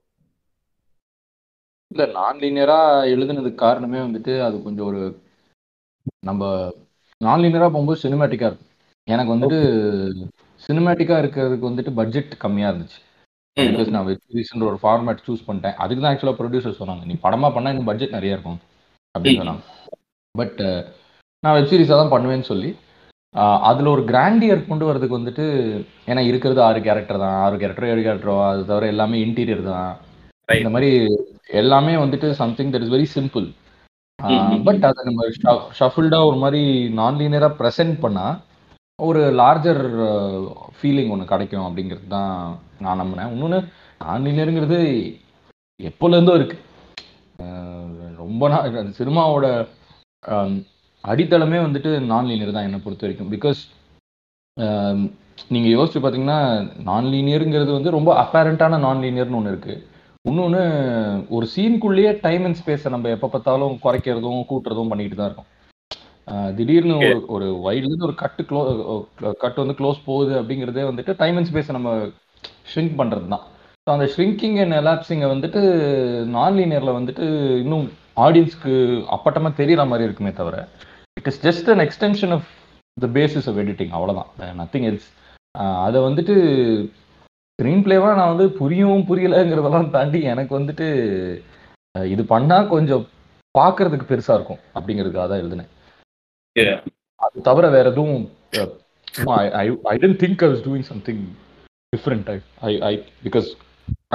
இல்லை 1.91 2.05
நான் 2.15 2.41
லீனியராக 2.43 3.11
எழுதுனதுக்கு 3.11 3.61
காரணமே 3.61 3.99
வந்துட்டு 4.01 4.33
அது 4.45 4.57
கொஞ்சம் 4.65 4.89
ஒரு 4.91 5.03
நம்ம 6.29 6.51
நான் 7.21 7.43
லீனியராக 7.43 7.71
போகும்போது 7.75 8.03
சினிமேட்டிக்காக 8.05 8.51
இருக்கும். 8.51 8.73
எனக்கு 9.09 9.35
வந்துட்டு 9.35 9.59
சினிமேட்டிக்காக 10.61 11.23
இருக்கிறதுக்கு 11.23 11.69
வந்துட்டு 11.71 11.93
பட்ஜெட் 11.99 12.33
கம்மியாக 12.45 12.73
இருந்துச்சு. 12.73 13.01
பிகாஸ் 13.57 13.93
நான் 13.95 14.07
வெப் 14.09 14.25
சீரிஸ்ன்ற 14.29 14.67
ஒரு 14.71 14.79
ஃபார்மேட் 14.83 15.23
சூஸ் 15.27 15.47
பண்ணிட்டேன். 15.47 15.77
அதுக்கு 15.83 16.01
தான் 16.03 16.13
ஆக்சுவலாக 16.13 16.39
ப்ரொடியூசர் 16.41 16.81
சொன்னாங்க. 16.81 17.05
நீ 17.11 17.15
படமாக 17.27 17.51
பண்ணால் 17.55 17.75
இன்னும் 17.75 17.91
பட்ஜெட் 17.91 18.17
நிறைய 18.17 18.37
இருக்கும் 18.37 18.59
அப்படின்னு 19.15 19.41
சொன்னாங்க. 19.43 19.63
பட் 20.35 20.61
நான் 21.45 21.57
வெப் 21.57 21.71
சீரிஸாக 21.73 21.99
தான் 22.01 22.15
பண்ணுவேன்னு 22.15 22.51
சொல்லி 22.53 22.71
அதில் 23.69 23.93
ஒரு 23.95 24.03
கிராண்டியர் 24.11 24.69
கொண்டு 24.69 24.85
வரதுக்கு 24.89 25.19
வந்துட்டு 25.19 25.45
ஏன்னா 26.11 26.23
இருக்கிறது 26.29 26.61
ஆறு 26.67 26.79
கேரக்டர் 26.87 27.23
தான். 27.23 27.37
ஆறு 27.45 27.57
கேரக்டரோ 27.63 27.89
ஏழு 27.93 28.03
கேரக்டரோ 28.07 28.37
அது 28.51 28.63
தவிர 28.71 28.87
எல்லாமே 28.95 29.17
இன்டீரியர் 29.25 29.63
தான். 29.71 29.91
இந்த 30.61 30.71
மாதிரி 30.75 30.91
எல்லாமே 31.61 31.95
வந்துட்டு 32.03 32.29
something 32.41 32.73
that 32.75 32.85
is 32.87 32.95
very 32.97 33.09
simple 33.17 33.47
but 34.67 34.85
அதை 34.89 35.01
நம்ம 35.09 35.25
ஷஃபிள்டாக 35.79 36.29
ஒரு 36.29 36.39
மாதிரி 36.43 36.63
நான் 36.99 37.19
லீனியராக 37.21 37.59
ப்ரெசென்ட் 37.61 37.97
பண்ணால் 38.05 38.37
ஒரு 38.99 39.23
லார்ஜர் 39.41 39.81
ஃபீலிங் 40.77 41.11
ஒன்று 41.15 41.33
கிடைக்கும் 41.33 41.67
அப்படிங்கிறது 41.67 42.07
தான் 42.17 42.31
நான் 42.85 43.01
நம்பினேன் 43.03 43.33
இன்னொன்று 43.35 43.59
நான் 44.03 44.25
லீனியருங்கிறது 44.27 44.79
எப்போலேருந்தோ 45.81 46.35
இருக்கு. 46.39 46.57
ரொம்ப 48.23 48.49
நாள் 48.53 48.95
சினிமாவோட 49.01 49.47
அடித்தளமே 51.05 51.59
வந்துட்டு 51.67 51.91
நான் 52.13 52.29
லீனியர் 52.31 52.57
தான் 52.57 52.67
என்னை 52.69 52.81
பொறுத்த 52.85 53.07
வரைக்கும். 53.07 53.33
பிகாஸ் 53.35 53.61
நீங்கள் 55.55 55.75
யோசிச்சு 55.77 56.01
பார்த்தீங்கன்னா 56.03 56.41
நான் 56.89 57.11
லீனியருங்கிறது 57.15 57.73
வந்து 57.79 57.97
ரொம்ப 57.97 58.11
அப்பேரண்டான 58.23 58.79
நான் 58.87 59.03
லீனியர்னு 59.05 59.39
ஒன்று 59.41 59.53
இருக்குது 59.55 59.83
இன்னொன்று 60.29 60.63
ஒரு 61.37 61.47
சீனுக்குள்ளேயே 61.53 62.13
டைம் 62.25 62.45
அண்ட் 62.47 62.59
ஸ்பேஸை 62.61 62.91
நம்ம 62.95 63.11
எப்போ 63.17 63.29
பார்த்தாலும் 63.35 63.75
குறைக்கிறதும் 63.85 64.41
கூட்டுறதும் 64.51 64.91
பண்ணிட்டு 64.93 65.19
தான் 65.19 65.29
இருக்கோம். 65.29 65.51
திடீர்னு 66.59 66.95
ஒரு 67.09 67.19
ஒரு 67.35 67.49
வைட்லேருந்து 67.67 68.09
ஒரு 68.09 68.17
கட்டு 68.23 68.43
க்ளோ 68.49 68.61
கட்டு 69.43 69.59
வந்து 69.63 69.77
க்ளோஸ் 69.81 70.01
போகுது 70.09 70.33
அப்படிங்கிறதே 70.41 70.87
வந்துட்டு 70.89 71.13
டைம் 71.21 71.37
அண்ட் 71.41 71.51
ஸ்பேஸை 71.51 71.75
நம்ம 71.77 71.91
ஷ்ரிங்க் 72.73 72.97
பண்ணுறது 73.01 73.29
தான். 73.35 73.45
ஸோ 73.87 73.91
அந்த 73.97 74.07
ஷ்ரிங்கிங் 74.15 74.59
அண்ட் 74.63 74.77
எலாப்ஸிங்கை 74.81 75.29
வந்துட்டு 75.35 75.61
நான் 76.37 76.57
லீனியரில் 76.59 76.99
வந்துட்டு 76.99 77.27
இன்னும் 77.65 77.87
ஆடியன்ஸ்க்கு 78.27 78.75
அப்பட்டமாக 79.17 79.59
தெரிகிற 79.61 79.85
மாதிரி 79.91 80.07
இருக்குமே 80.09 80.33
தவிர 80.41 80.57
it 81.21 81.31
is 81.33 81.41
just 81.47 81.69
an 81.75 81.85
extension 81.87 82.35
of 82.39 82.49
the 82.97 83.09
basis 83.19 83.49
of 83.53 83.61
editing 83.65 83.95
அவ்வளோதான் 83.99 84.31
நத்திங் 84.63 84.89
எல்ஸ் 84.91 85.09
அதை 85.87 85.99
வந்துட்டு 86.09 86.35
ஸ்க்ரீன் 87.59 87.85
பிளேவாக 87.85 88.17
நான் 88.17 88.33
வந்து 88.33 88.47
புரியவும் 88.59 89.05
புரியலைங்கிறதெல்லாம் 89.11 89.87
தாண்டி 89.95 90.19
எனக்கு 90.33 90.53
வந்துட்டு 90.57 90.87
இது 92.15 92.23
பண்ணால் 92.33 92.69
கொஞ்சம் 92.73 93.05
பார்க்கறதுக்கு 93.55 94.09
பெருசாக 94.11 94.37
இருக்கும் 94.39 94.61
அப்படிங்கிறதுக்காக 94.77 95.27
தான் 95.31 95.43
எழுதினேன். 95.43 95.71
அது 97.27 97.45
தவிர 97.47 97.69
வேற 97.77 97.87
எதுவும் 97.93 98.19
I 99.93 99.97
didn't 100.03 100.21
think 100.25 100.45
I 100.47 100.51
was 100.53 100.63
doing 100.67 100.87
something 100.91 101.23
different 101.97 102.29
I 102.35 102.75
I 102.91 102.93
because 103.25 103.49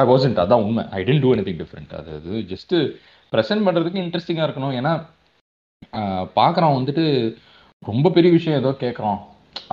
I 0.04 0.06
wasn't 0.12 0.44
அதான் 0.46 0.68
உண்மை. 0.68 0.86
I 1.00 1.02
didn't 1.10 1.26
do 1.26 1.34
anything 1.50 1.60
different 1.64 1.98
அது 2.02 2.14
அது 2.20 2.46
ஜஸ்ட்டு 2.54 2.86
ப்ரெசென்ட் 3.34 3.68
பண்ணுறதுக்கு 3.68 4.04
இன்ட்ரெஸ்டிங்காக 4.06 4.48
இருக்கணும். 4.50 4.78
ஏன்னா 4.82 4.94
பார்க்குறவன் 6.40 6.80
வந்துட்டு 6.80 7.06
ரொம்ப 7.92 8.08
பெரிய 8.20 8.32
விஷயம் 8.40 8.62
ஏதோ 8.64 8.78
கேட்குறோம் 8.86 9.20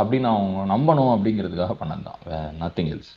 அப்படின்னு 0.01 0.29
அவங்க 0.35 0.69
நம்பணும் 0.75 1.15
அப்படிங்கிறதுக்காக 1.15 1.75
பண்ணது 1.81 2.05
தான் 2.11 2.21
nothing 2.65 2.93
else 2.97 3.15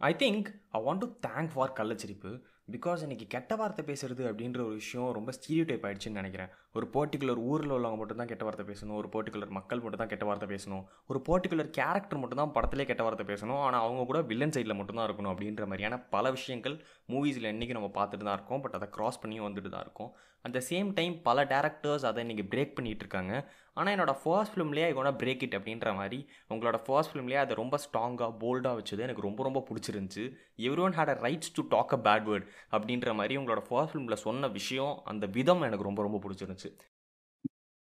I 0.00 0.14
think 0.14 0.48
I 0.68 0.82
want 0.82 0.98
to 0.98 1.06
thank 1.26 1.50
for 1.54 1.72
Kallachirippu 1.76 2.30
because 2.72 3.00
இன்னைக்கு 3.00 3.26
கெட்ட 3.26 3.56
வார்த்தை 3.56 3.82
பேசுறது 3.84 4.22
அப்படின்ற 4.30 4.60
ஒரு 4.64 4.74
விஷயம் 4.82 5.12
ரொம்ப 5.12 5.32
ஸ்டீரியோ 5.32 5.64
டைப் 5.66 5.84
ஆயிடுச்சுன்னு 5.84 6.20
நினைக்கிறேன். 6.20 6.50
ஒரு 6.78 6.86
பர்டிகுலர் 6.94 7.40
ஊரில் 7.50 7.74
உள்ளவங்க 7.74 7.98
மட்டும் 8.00 8.20
தான் 8.20 8.30
கெட்ட 8.30 8.44
வார்த்தை 8.46 8.64
பேசணும். 8.70 8.96
ஒரு 9.00 9.08
பர்டிகுலர் 9.14 9.52
மக்கள் 9.58 9.82
மட்டும் 9.84 10.02
தான் 10.02 10.12
கெட்ட 10.12 10.24
வார்த்தை 10.28 10.48
பேசணும். 10.52 10.84
ஒரு 11.10 11.18
பர்டிகுலர் 11.28 11.70
கேரக்டர் 11.78 12.20
மட்டும் 12.22 12.42
தான் 12.42 12.54
படத்திலே 12.56 12.86
கெட்ட 12.90 13.02
வார்த்தை 13.06 13.26
பேசணும். 13.32 13.62
ஆனால் 13.66 13.84
அவங்க 13.86 14.04
கூட 14.10 14.20
வில்லன் 14.32 14.54
சைடில் 14.56 14.78
மட்டும் 14.80 15.00
தான் 15.00 15.08
இருக்கணும் 15.08 15.32
அப்படின்ற 15.34 15.66
மாதிரியான 15.72 15.98
பல 16.14 16.30
விஷயங்கள் 16.38 16.76
மூவிஸில் 17.14 17.52
இன்றைக்கி 17.54 17.76
நம்ம 17.78 17.90
பார்த்துட்டு 17.98 18.28
தான் 18.28 18.38
இருக்கோம். 18.38 18.62
பட் 18.66 18.78
அதை 18.80 18.88
க்ராஸ் 18.96 19.22
பண்ணியும் 19.24 19.48
வந்துட்டு 19.48 19.72
தான் 19.74 19.84
இருக்கும். 19.88 20.12
அட் 20.46 20.56
த 20.56 20.60
சேம் 20.70 20.88
டைம் 20.96 21.14
பல 21.26 21.44
டேரக்டர்ஸ் 21.52 22.02
அதை 22.08 22.22
இன்றைக்கி 22.24 22.44
பிரேக் 22.52 22.74
பண்ணிகிட்டு 22.78 23.04
இருக்காங்க. 23.04 23.34
ஆனால் 23.78 23.92
என்னோடய 23.94 24.18
ஃபர்ஸ்ட் 24.22 24.52
ஃபிலிம்லேயே 24.54 24.86
ஐ 24.88 24.90
கோனா 24.96 25.12
பிரேக் 25.22 25.44
இட் 25.46 25.56
அப்படின்ற 25.58 25.88
மாதிரி 26.00 26.18
உங்களோட 26.54 26.78
ஃபர்ஸ்ட் 26.86 27.12
ஃபிலிம்லேயே 27.12 27.40
அதை 27.44 27.54
ரொம்ப 27.60 27.78
ஸ்ட்ராங்காக 27.84 28.32
போல்டாக 28.42 28.78
வச்சது 28.80 29.04
எனக்கு 29.06 29.24
ரொம்ப 29.28 29.40
ரொம்ப 29.46 29.60
பிடிச்சிருந்துச்சு. 29.68 30.24
Everyone 30.86 30.96
had 30.98 31.12
a 31.14 31.16
rights 31.26 31.54
to 31.56 31.62
talk 31.74 31.94
a 31.96 32.00
bad 32.06 32.26
word 32.30 32.46
அப்படின்ற 32.76 33.14
மாதிரி 33.20 33.36
உங்களோட 33.40 33.62
ஃபர்ஸ்ட் 33.68 33.92
ஃபிலிமில் 33.94 34.22
சொன்ன 34.26 34.50
விஷயம் 34.58 34.94
அந்த 35.12 35.26
விதம் 35.38 35.64
எனக்கு 35.68 35.88
ரொம்ப 35.88 36.02
ரொம்ப 36.08 36.20
பிடிச்சிருந்துச்சு. 36.26 36.63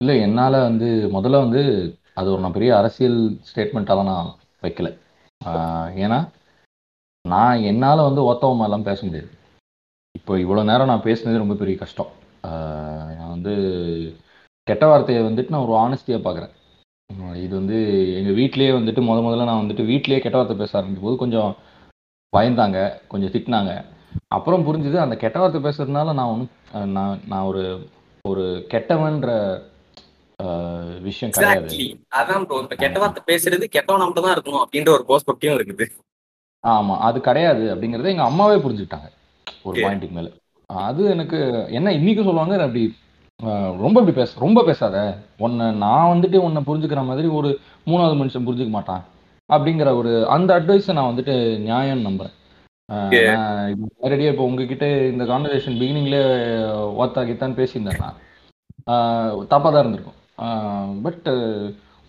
இல்லை 0.00 0.14
என்னால் 0.26 0.66
வந்து 0.68 0.88
முதல்ல 1.16 1.42
வந்து 1.44 1.62
அது 2.20 2.28
ஒரு 2.34 2.42
நான் 2.44 2.56
பெரிய 2.56 2.70
அரசியல் 2.80 3.18
ஸ்டேட்மெண்ட்டாக 3.48 4.04
நான் 4.10 4.28
வைக்கல. 4.64 4.88
ஏன்னா 6.04 6.18
நான் 7.24 7.64
என்னால் 7.70 8.06
வந்து 8.08 8.22
ஒத்தவமா 8.30 8.66
எல்லாம் 8.68 8.88
பேச 8.88 8.98
முடியாது. 9.06 9.30
இப்போ 10.14 10.32
இவ்வளோ 10.44 10.62
நேரம் 10.70 10.90
நான் 10.92 11.06
பேசுனது 11.08 11.42
ரொம்ப 11.42 11.56
பெரிய 11.62 11.76
கஷ்டம். 11.82 12.10
நான் 13.18 13.34
வந்து 13.34 13.52
கெட்ட 14.66 14.84
வார்த்தையை 14.90 15.20
வந்துட்டு 15.28 15.52
நான் 15.54 15.66
ஒரு 15.66 15.74
ஆனஸ்டியாக 15.84 16.24
பார்க்குறேன் 16.26 16.54
இது 17.44 17.52
வந்து 17.60 17.78
எங்கள் 18.18 18.36
வீட்லேயே 18.40 18.72
வந்துட்டு 18.78 19.00
முத 19.06 19.18
முதல்ல 19.26 19.48
நான் 19.48 19.62
வந்துட்டு 19.62 19.84
வீட்லேயே 19.90 20.22
கெட்ட 20.24 20.36
வார்த்தை 20.38 20.56
பேச 20.60 20.72
ஆரம்பிக்கும் 20.78 21.08
போது 21.08 21.22
கொஞ்சம் 21.22 21.50
பயந்தாங்க 22.32 22.78
கொஞ்சம் 23.12 23.32
திட்டினாங்க. 23.34 23.72
அப்புறம் 24.36 24.66
புரிஞ்சுது 24.66 24.98
அந்த 25.04 25.14
கெட்ட 25.22 25.38
வார்த்தை 25.40 25.60
பேசுறதுனால 25.64 26.12
நான் 26.18 26.32
ஒன்றும் 26.34 26.52
நான் 26.96 27.20
நான் 27.32 27.48
ஒரு 27.50 27.62
ஒரு 28.24 28.44
கெட்டவன்ற 28.72 29.28
விஷயம் 31.06 31.32
கிடையாது. 31.32 31.68
அதான் 32.18 32.44
ப்ரோ 32.48 32.58
இப்ப 32.64 32.76
கெட்ட 32.82 32.98
வார்த்தை 32.98 33.22
பேசுறது 33.30 33.64
கெட்டவன் 33.76 34.04
மட்டும் 34.04 34.26
தான் 34.26 34.36
இருக்கணும் 34.36 34.62
அப்படின்ற 34.64 34.90
ஒரு 34.96 35.04
பெர்ஸ்பெக்டிவும் 35.08 35.56
இருக்குது. 35.58 35.86
ஆமா. 36.64 36.94
அது 37.08 37.18
கிடையாது 37.20 37.64
அப்படிங்கறத 37.72 38.12
எங்க 38.14 38.26
அம்மாவே 38.30 38.56
புரிஞ்சுக்கிட்டாங்க. 38.64 39.08
ஒரு. 39.62 39.76
பாயிண்ட்டுக்கு 39.84 40.16
மேல. 40.18 40.30
அது 40.70 41.02
எனக்கு 41.14 41.38
என்ன 41.70 41.92
இன்னைக்கு 41.92 42.22
சொல்லுவாங்க? 42.22 42.56
அப்படி 42.66 42.82
ரொம்ப 43.84 43.96
இப்படி 44.00 44.16
பேச 44.18 44.40
ரொம்ப 44.40 44.62
பேசாத. 44.64 44.96
உன்னை 45.36 45.66
நான் 45.84 46.10
வந்துட்டு 46.12 46.38
உன்னை 46.46 46.60
புரிஞ்சுக்கிற 46.66 47.02
மாதிரி 47.04 47.28
ஒரு 47.38 47.50
மூணாவது 47.86 48.18
மனுஷன் 48.20 48.46
புரிஞ்சுக்க 48.48 48.72
மாட்டான். 48.76 49.04
அப்படிங்கிற 49.50 49.90
ஒரு 49.94 50.12
அந்த 50.28 50.50
அட்வைஸை 50.60 50.92
நான் 50.92 51.10
வந்துட்டு 51.12 51.34
நியாயம் 51.58 52.04
நம்புறேன். 52.08 52.34
நேரடியாக 52.90 54.32
இப்போ 54.34 54.44
உங்ககிட்ட 54.48 54.86
இந்த 55.12 55.24
கான்வர்சேஷன் 55.30 55.78
பிகினிங்லேயே 55.80 56.22
ஓத்தா 57.02 57.22
கித்தான்னு 57.28 57.58
பேசியிருந்தேன்னா 57.60 58.08
தப்பாக 59.52 59.70
தான் 59.72 59.82
இருந்திருக்கும். 59.82 60.18
பட் 61.04 61.28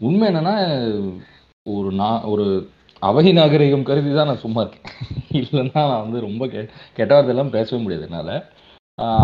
உண்மை 0.01 0.25
என்னன்னா 0.31 0.55
ஒரு 1.65 1.89
நான் 2.01 2.23
ஒரு 2.33 2.45
அவை 3.01 3.31
நாகரிகம் 3.39 3.87
கருதி 3.89 4.11
தான் 4.13 4.29
நான் 4.31 4.43
சும்மா 4.45 4.61
இருக்கேன். 4.63 4.87
இல்லைன்னா 5.41 5.81
நான் 5.91 6.03
வந்து 6.05 6.19
ரொம்ப 6.27 6.43
கெ 6.53 6.61
கெட்ட 6.97 7.11
வார்த்தையெல்லாம் 7.13 7.53
பேசவே 7.55 7.79
முடியாது 7.83 8.05
என்னால். 8.07 8.33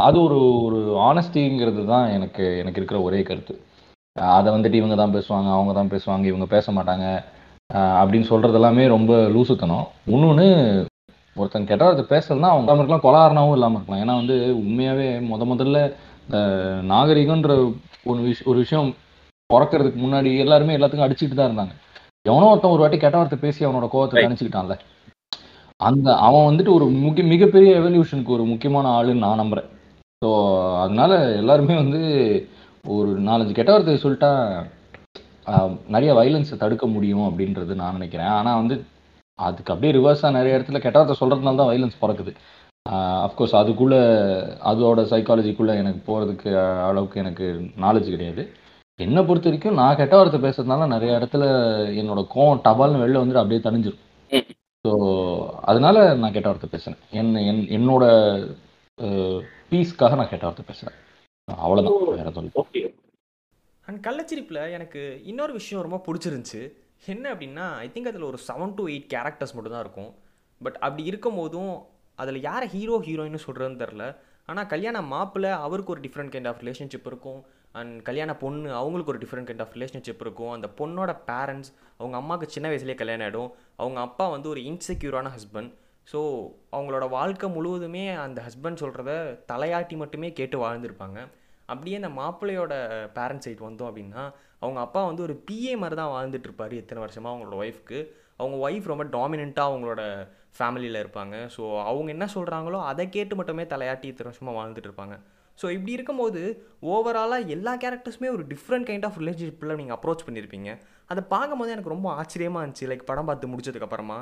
அது 0.07 0.17
ஒரு 0.25 0.37
ஒரு 0.65 0.79
ஆனஸ்டிங்கிறது 1.07 1.81
தான் 1.93 2.05
எனக்கு 2.17 2.43
எனக்கு 2.61 2.79
இருக்கிற 2.81 2.99
ஒரே 3.07 3.19
கருத்து. 3.29 3.55
அதை 4.37 4.49
வந்துட்டு 4.55 4.79
இவங்க 4.81 4.95
தான் 5.01 5.15
பேசுவாங்க 5.17 5.49
அவங்க 5.57 5.73
தான் 5.79 5.91
பேசுவாங்க 5.93 6.25
இவங்க 6.31 6.47
பேச 6.55 6.71
மாட்டாங்க 6.77 7.07
அப்படின்னு 7.99 8.29
சொல்கிறது 8.31 8.59
எல்லாமே 8.61 8.85
ரொம்ப 8.95 9.13
லூசுத்தனம். 9.35 9.85
இன்னொன்று 10.15 10.47
ஒருத்தன் 11.41 11.69
கெட்ட 11.69 11.83
வார்த்தை 11.85 12.05
பேசுறதுனா 12.13 12.51
அவங்க 12.51 12.65
இல்லாமல் 12.65 12.83
இருக்கலாம் 12.83 13.05
கொலாரணமும் 13.05 13.55
இல்லாமல் 13.57 13.79
இருக்கலாம். 13.79 14.01
ஏன்னா 14.03 14.15
வந்து 14.21 14.35
உண்மையாகவே 14.61 15.07
முத 15.31 15.45
முதல்ல 15.51 15.79
இந்த 16.25 16.39
நாகரிகன்ற 16.91 17.51
ஒரு 18.11 18.19
விஷ் 18.27 18.45
ஒரு 18.51 18.57
விஷயம் 18.63 18.89
பிறக்கிறதுக்கு 19.49 19.99
முன்னாடி 20.05 20.31
எல்லாருமே 20.45 20.75
எல்லாத்துக்கும் 20.77 21.07
அடிச்சுட்டு 21.07 21.37
தான் 21.39 21.49
இருந்தாங்க. 21.49 21.73
எவனோ 22.29 22.49
ஒருத்தன் 22.51 22.73
ஒரு 22.75 22.83
வாட்டி 22.83 22.97
கெட்ட 23.01 23.17
வார்த்தை 23.19 23.39
பேசி 23.43 23.61
அவனோட 23.67 23.87
கோவத்தை 23.93 24.15
Right. 24.15 24.27
தணிச்சுக்கிட்டான்ல 24.27 24.75
அந்த 25.79 26.07
அவன் 26.27 26.47
வந்துட்டு 26.49 26.71
ஒரு 26.77 26.85
முக்கிய 27.05 27.25
மிகப்பெரிய 27.33 27.71
எவல்யூஷனுக்கு 27.81 28.35
ஒரு 28.37 28.45
முக்கியமான 28.51 28.91
ஆளுன்னு 28.97 29.25
நான் 29.25 29.41
நம்புறேன். 29.41 29.67
ஸோ 30.21 30.29
அதனால 30.83 31.11
எல்லாருமே 31.41 31.75
வந்து 31.83 31.99
ஒரு 32.85 33.11
நாலஞ்சு 33.27 33.53
கெட்ட 33.57 33.71
வார்த்தையை 33.73 33.99
சொல்லிட்டா 34.05 34.31
நிறைய 35.95 36.11
வைலன்ஸை 36.19 36.55
தடுக்க 36.61 36.85
முடியும் 36.95 37.25
அப்படின்றது 37.27 37.73
நான் 37.81 37.97
நினைக்கிறேன். 37.97 38.31
ஆனால் 38.37 38.59
வந்து 38.61 38.75
அதுக்கு 39.39 39.73
அப்படியே 39.73 39.93
ரிவர்ஸாக 39.97 40.37
நிறைய 40.37 40.57
இடத்துல 40.57 40.79
கெட்ட 40.83 41.17
சொல்கிறதுனால 41.21 41.59
தான் 41.61 41.71
வைலன்ஸ் 41.71 42.01
பிறக்குது. 42.03 42.31
அஃப்கோர்ஸ் 43.25 43.55
அதுக்குள்ளே 43.59 44.01
அதோட 44.71 44.99
சைக்காலஜிக்குள்ளே 45.13 45.73
எனக்கு 45.81 46.01
போகிறதுக்கு 46.09 46.49
அளவுக்கு 46.89 47.21
எனக்கு 47.23 47.45
நாலேஜ் 47.85 48.13
கிடையாது. 48.13 48.43
என்னை 48.99 49.21
பொறுத்த 49.29 49.49
வரைக்கும் 49.49 49.79
நான் 49.79 49.97
கெட்ட 49.99 50.13
வார்த்தை 50.17 50.39
பேசுறதுனால 50.45 50.87
நிறைய 50.93 51.17
இடத்துல 51.19 51.43
என்னோட 52.01 52.21
கோவம் 52.35 52.61
டபால்னு 52.67 53.01
வெளில 53.03 53.21
வந்துட்டு 53.21 53.41
அப்படியே 53.41 53.61
தணிஞ்சிரும். 53.65 54.03
ஸோ 54.85 54.91
அதனால 55.71 55.97
நான் 56.21 56.35
கெட்ட 56.35 56.47
வார்த்தை 56.49 56.69
பேசுகிறேன் 56.71 57.01
என் 57.19 57.33
என் 57.49 57.61
என்னோட 57.77 58.05
பீஸ்க்காக 59.71 60.17
நான் 60.19 60.31
கெட்ட 60.31 60.45
வார்த்தை 60.47 60.65
பேசுறேன். 60.71 60.97
அவ்வளோதான் 61.47 62.19
வேற 62.21 62.31
சொல்லி 62.37 62.83
அண்ட் 63.87 63.99
கள்ளச்சிரிப்பில் 64.07 64.61
எனக்கு 64.77 65.01
இன்னொரு 65.31 65.53
விஷயம் 65.59 65.85
ரொம்ப 65.85 65.99
பிடிச்சிருந்துச்சு. 66.07 66.61
என்ன 67.05 67.25
அப்படின்னா 67.33 67.65
ஐ 67.83 67.87
திங்க் 67.93 68.09
அதில் 68.11 68.29
ஒரு 68.29 68.39
செவன் 68.47 68.73
டு 68.77 68.83
எயிட் 68.93 69.11
கேரக்டர்ஸ் 69.13 69.53
மட்டும்தான் 69.55 69.83
இருக்கும். 69.85 70.11
பட் 70.61 70.77
அப்படி 70.85 71.03
இருக்கும் 71.11 71.37
போதும் 71.41 71.75
அதில் 72.19 72.39
யாரை 72.41 72.67
ஹீரோ 72.75 72.95
ஹீரோயின்னு 73.07 73.45
சொல்கிறதுன்னு 73.45 73.81
தெரில 73.83 74.05
ஆனால் 74.51 74.67
கல்யாண 74.73 74.97
மாப்பிள்ளை 75.13 75.51
அவருக்கு 75.65 75.93
ஒரு 75.93 76.01
டிஃப்ரெண்ட் 76.05 76.33
கைண்ட் 76.33 76.49
ஆஃப் 76.51 76.61
ரிலேஷன்ஷிப் 76.63 77.07
இருக்கும். 77.11 77.39
அண்ட் 77.79 77.95
கல்யாண 78.09 78.31
பொண்ணு 78.43 78.69
அவங்களுக்கு 78.81 79.11
ஒரு 79.13 79.21
டிஃப்ரெண்ட் 79.23 79.47
கைண்ட் 79.49 79.63
ஆஃப் 79.65 79.73
ரிலேஷன்ஷிப் 79.77 80.21
இருக்கும். 80.25 80.51
அந்த 80.55 80.67
பொண்ணோட 80.79 81.11
பேரண்ட்ஸ் 81.29 81.71
அவங்க 81.97 82.15
அம்மாவுக்கு 82.21 82.53
சின்ன 82.55 82.69
வயசுலேயே 82.71 82.99
கல்யாணம் 83.01 83.25
ஆகிடும் 83.27 83.51
அவங்க 83.75 83.99
அப்பா 84.07 84.27
வந்து 84.35 84.49
ஒரு 84.53 84.61
இன்செக்யூரான 84.69 85.31
ஹஸ்பண்ட் 85.35 85.73
ஸோ 86.11 86.19
அவங்களோட 86.75 87.05
வாழ்க்கை 87.09 87.49
முழுவதுமே 87.49 88.03
அந்த 88.25 88.39
ஹஸ்பண்ட் 88.47 88.81
சொல்கிறத 88.83 89.11
தலையாட்டி 89.51 89.95
மட்டுமே 89.97 90.29
கேட்டு 90.39 90.57
வாழ்ந்திருப்பாங்க. 90.65 91.19
அப்படியே 91.69 91.97
அந்த 92.01 92.11
மாப்பிள்ளையோட 92.19 92.73
பேரண்ட்ஸ் 93.17 93.47
சைட் 93.47 93.67
வந்தோம் 93.67 93.89
அப்படின்னா 93.89 94.23
அவங்க 94.63 94.79
அப்பா 94.85 95.01
வந்து 95.09 95.25
ஒரு 95.27 95.33
பிஏ 95.47 95.73
மாதிரி 95.81 95.97
தான் 96.01 96.13
வாழ்ந்துட்டு 96.15 96.47
இருப்பாரு 96.49 96.75
எத்தனை 96.83 96.99
வருஷமாக 97.05 97.31
அவங்களோட 97.33 97.57
ஒய்ஃப்க்கு 97.63 97.99
அவங்க 98.41 98.55
ஒய்ஃப் 98.65 98.91
ரொம்ப 98.91 99.03
டாமினண்ட்டாக 99.17 99.69
அவங்களோட 99.71 100.01
ஃபேமிலியில் 100.57 101.01
இருப்பாங்க. 101.03 101.35
ஸோ 101.55 101.63
அவங்க 101.89 102.09
என்ன 102.15 102.25
சொல்கிறாங்களோ 102.35 102.79
அதை 102.91 103.03
கேட்டு 103.15 103.33
மட்டுமே 103.39 103.63
தலையாட்டி 103.73 104.07
இத்தனை 104.11 104.29
வருஷமாக 104.31 104.57
வாழ்ந்துட்டு 104.59 104.89
இருப்பாங்க 104.89 105.15
ஸோ 105.59 105.65
இப்படி 105.75 105.91
இருக்கும்போது 105.97 106.41
ஓவராலாக 106.93 107.53
எல்லா 107.55 107.71
கேரக்டர்ஸுமே 107.83 108.29
ஒரு 108.35 108.43
டிஃப்ரெண்ட் 108.51 108.87
கைண்ட் 108.89 109.05
ஆஃப் 109.07 109.17
ரிலேஷன்ஷிப்பில் 109.21 109.77
நீங்கள் 109.79 109.97
அப்ரோச் 109.97 110.25
பண்ணியிருப்பீங்க 110.27 110.71
அதை 111.11 111.21
பார்க்கும்போது 111.33 111.73
எனக்கு 111.75 111.93
ரொம்ப 111.95 112.07
ஆச்சரியமாக 112.21 112.63
இருந்துச்சு. 112.63 112.87
லைக் 112.91 113.09
படம் 113.09 113.29
பார்த்து 113.29 113.51
முடிச்சதுக்கப்புறமா 113.53 114.19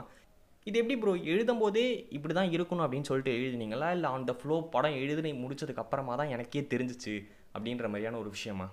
இது 0.67 0.79
எப்படி 0.81 0.95
ப்ரோ 1.01 1.11
எழுதும் 1.31 1.59
போதே 1.59 1.83
இப்படி 2.15 2.33
தான் 2.33 2.53
இருக்கணும் 2.53 2.85
அப்படின்னு 2.85 3.09
சொல்லிட்டு 3.09 3.33
எழுதினீங்களா? 3.37 3.87
இல்லை 3.95 4.07
ஆன் 4.13 4.25
த 4.29 4.33
ஃப்ளோ 4.39 4.55
படம் 4.73 4.95
எழுதி 5.01 5.31
முடிச்சதுக்கு 5.41 5.83
அப்புறமா 5.83 6.13
தான் 6.21 6.31
எனக்கே 6.35 6.61
தெரிஞ்சிச்சு 6.71 7.13
அப்படின்ற 7.55 7.87
மாதிரியான 7.91 8.19
ஒரு 8.23 8.29
விஷயமா? 8.29 8.65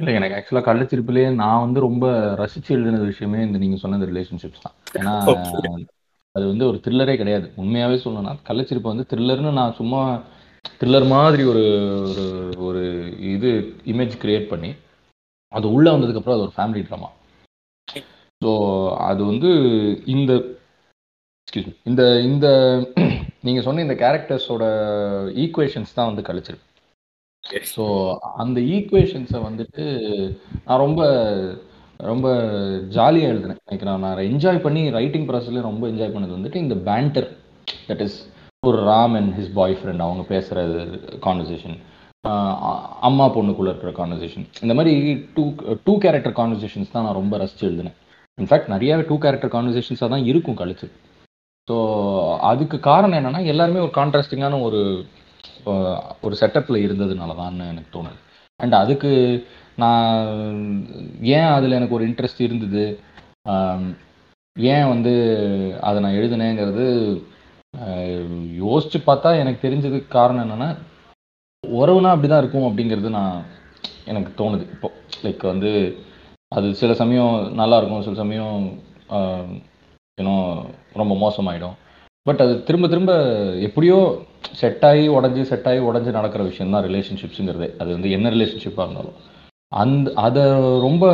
இல்லை 0.00 0.12
எனக்கு 0.18 0.36
ஆக்சுவலாக 0.38 0.66
கள்ளச்சிரிப்பிலேயே 0.68 1.28
நான் 1.42 1.62
வந்து 1.64 1.80
ரொம்ப 1.86 2.06
ரசிச்சு 2.40 2.70
எழுதின 2.76 3.02
விஷயமே 3.10 3.38
இந்த 3.42 3.58
நீங்கள் 3.58 3.82
சொன்ன 3.82 3.98
இந்த 3.98 4.08
ரிலேஷன்ஷிப்ஸ் 4.10 4.64
தான். 4.64 4.74
ஏன்னா. 5.00 5.14
அது 6.34 6.44
வந்து 6.52 6.64
ஒரு 6.70 6.78
த்ரில்லரே 6.84 7.14
கிடையாது. 7.16 7.46
உண்மையாகவே 7.62 7.98
சொல்லணும்னா 8.02 8.34
கள்ளச்சிரிப்பு 8.48 8.92
வந்து 8.92 9.08
த்ரில்லர்னு 9.10 9.52
நான் 9.60 9.78
சும்மா 9.80 10.00
த்ரில்லர் 10.80 11.06
மாதிரி 11.14 11.42
ஒரு 11.52 11.62
ஒரு 12.10 12.24
ஒரு 12.66 12.82
இது 13.34 13.50
இமேஜ் 13.92 14.14
கிரியேட் 14.22 14.50
பண்ணி 14.52 14.70
அது 15.52 15.66
உள்ளே 15.76 15.90
வந்ததுக்கப்புறம் 15.94 16.36
அது 16.36 16.46
ஒரு 16.46 16.54
ஃபேமிலி 16.56 16.82
ட்ராமா 16.88 17.10
ஸோ 18.42 18.50
அது 19.08 19.20
வந்து 19.24 19.50
இந்த 20.14 20.32
excuse 21.48 21.66
me, 21.66 21.74
இந்த 21.90 22.02
இந்த 22.28 22.46
நீங்கள் 23.46 23.64
சொன்ன 23.66 23.82
இந்த 23.86 23.94
கேரக்டர்ஸோட 24.02 24.64
ஈக்குவேஷன்ஸ் 25.42 25.96
தான் 25.98 26.08
வந்து 26.10 26.22
கழிச்சிருக்கு 26.28 26.64
ஸோ 27.72 27.84
அந்த 28.42 28.58
ஈக்குவேஷன்ஸை 28.76 29.40
வந்துட்டு 29.48 29.84
நான் 30.66 30.82
ரொம்ப 30.84 31.02
ரொம்ப 32.10 32.26
ஜாலியாக 32.96 33.32
எழுதினேன். 33.32 33.60
எனக்கு 33.68 33.88
நான் 33.88 34.04
நான் 34.06 34.26
என்ஜாய் 34.30 34.64
பண்ணி 34.64 34.82
ரைட்டிங் 34.96 35.28
ப்ராசஸ்ல 35.28 35.62
ரொம்ப 35.68 35.84
என்ஜாய் 35.92 36.14
பண்ணது 36.14 36.36
வந்துட்டு 36.38 36.62
இந்த 36.64 36.76
பேண்டர் 36.88 37.28
தட் 37.90 38.02
இஸ் 38.06 38.18
ஒரு 38.62 38.80
Ram 38.90 39.14
and 39.20 39.32
his 39.38 39.54
bye 39.60 39.78
friend 39.78 40.04
அவங்க 40.06 40.24
பேசுகிற 40.32 40.60
கான்வர்சேஷன் 41.26 41.76
அம்மா 43.08 43.26
பொண்ணுக்குள்ளே 43.36 43.72
இருக்கிற 43.72 43.92
கான்வர்சேஷன் 44.00 44.46
இந்த 44.64 44.74
மாதிரி 44.78 44.92
டூ 45.36 45.44
டூ 45.86 45.94
கேரக்டர் 46.04 46.38
கான்வர்சேஷன்ஸ் 46.40 46.94
தான் 46.94 47.06
நான் 47.06 47.18
ரொம்ப 47.20 47.36
ரசித்து 47.42 47.66
எழுதினேன். 47.68 47.96
இன்ஃபேக்ட் 48.38 48.72
நிறையாவே 48.74 49.04
டூ 49.10 49.16
கேரக்டர் 49.24 49.54
கான்வர்சேஷன்ஸாக 49.56 50.10
தான் 50.14 50.26
இருக்கும் 50.30 50.60
கழிச்சு. 50.62 50.86
ஸோ 51.68 51.76
அதுக்கு 52.50 52.76
காரணம் 52.80 53.18
என்னன்னா 53.18 53.40
எல்லாருமே 53.52 53.80
ஒரு 53.84 53.92
கான்ட்ராஸ்டிங்கான 53.96 54.58
ஒரு 54.66 54.80
ஒரு 56.24 56.34
செட்டப்பில் 56.40 56.84
இருந்ததுனால 56.84 57.34
தான் 57.36 57.60
எனக்கு 57.72 57.90
தோணுது. 57.96 58.18
அண்ட் 58.60 58.74
அதுக்கு 58.82 59.10
நான் 59.82 60.12
ஏன் 61.36 61.50
அதில் 61.56 61.76
எனக்கு 61.78 61.96
ஒரு 61.98 62.04
இன்ட்ரெஸ்ட் 62.08 62.42
இருந்தது? 62.46 62.84
ஏன் 64.56 64.86
வந்து 64.88 65.12
அதை 65.80 65.98
நான் 66.02 66.18
எழுதினேங்கிறது 66.20 66.86
யோசித்து 68.60 68.62
யோசிச்சு 68.62 68.98
பார்த்தா 69.06 69.30
எனக்கு 69.42 69.64
தெரிஞ்சதுக்கு 69.66 70.08
காரணம் 70.08 70.44
என்னன்னா 70.44 70.68
உறவுனா 71.64 72.12
அப்படிதான் 72.14 72.42
இருக்கும் 72.42 72.68
அப்படிங்கிறது 72.68 73.10
நான் 73.18 73.36
எனக்கு 74.10 74.30
தோணுது. 74.40 74.64
இப்போ 74.74 74.88
லைக் 75.24 75.44
வந்து 75.52 75.72
அது 76.52 76.68
சில 76.80 76.92
சமயம் 77.02 77.34
நல்லாயிருக்கும் 77.60 78.06
சில 78.06 78.16
சமயம் 78.22 78.60
இன்னும் 80.20 80.50
ரொம்ப 81.00 81.14
மோசமாயிடும். 81.22 81.74
பட் 82.26 82.40
அது 82.44 82.52
திரும்ப 82.68 82.86
திரும்ப 82.92 83.12
எப்படியோ 83.66 83.96
செட் 84.60 84.84
ஆகி 84.90 85.02
உடஞ்சி 85.16 85.42
செட் 85.50 85.66
ஆகி 85.70 85.80
உடஞ்சி 85.88 86.10
நடக்கிற 86.18 86.42
விஷயம் 86.50 86.72
தான் 86.74 86.86
ரிலேஷன்ஷிப்ஸுங்கிறது 86.88 87.66
அது 87.80 87.88
வந்து 87.96 88.10
என்ன 88.16 88.30
ரிலேஷன்ஷிப்பாக 88.34 88.86
இருந்தாலும். 88.86 89.16
அந்த 89.82 90.12
அதை 90.26 90.44
ரொம்ப 90.86 91.04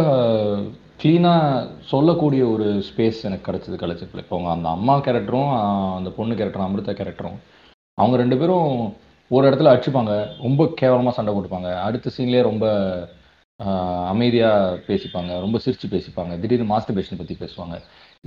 க்ளீனாக 1.00 1.64
சொல்லக்கூடிய 1.92 2.42
ஒரு 2.54 2.66
ஸ்பேஸ் 2.88 3.24
எனக்கு 3.28 3.46
கிடச்சிது 3.48 3.76
கலைச்சிப்பில் 3.82 4.22
இப்போ 4.24 4.36
அவங்க 4.36 4.50
அந்த 4.56 4.68
அம்மா 4.76 4.94
கேரக்டரும் 5.06 5.50
அந்த 5.98 6.10
பொண்ணு 6.18 6.38
கேரக்டரும் 6.40 6.68
அமிர்தா 6.68 6.94
கேரக்டரும் 7.00 7.38
அவங்க 7.98 8.16
ரெண்டு 8.22 8.38
பேரும் 8.42 8.68
ஒரு 9.30 9.44
இடத்துல 9.48 9.72
அடிச்சுப்பாங்க. 9.72 10.12
ரொம்ப 10.46 10.62
கேவலமாக 10.80 11.16
சண்டை 11.16 11.32
போட்டுப்பாங்க. 11.34 11.70
அடுத்த 11.88 12.10
சீன்லேயே 12.16 12.48
ரொம்ப 12.50 12.64
அமைதியாக 14.12 14.78
பேசிப்பாங்க. 14.88 15.32
ரொம்ப 15.44 15.60
சிரிச்சு 15.64 15.88
பேசிப்பாங்க. 15.94 16.40
திடீர்னு 16.40 16.72
மாஸ்டர்பேஷன் 16.74 17.20
பற்றி 17.20 17.36
பேசுவாங்க. 17.40 17.76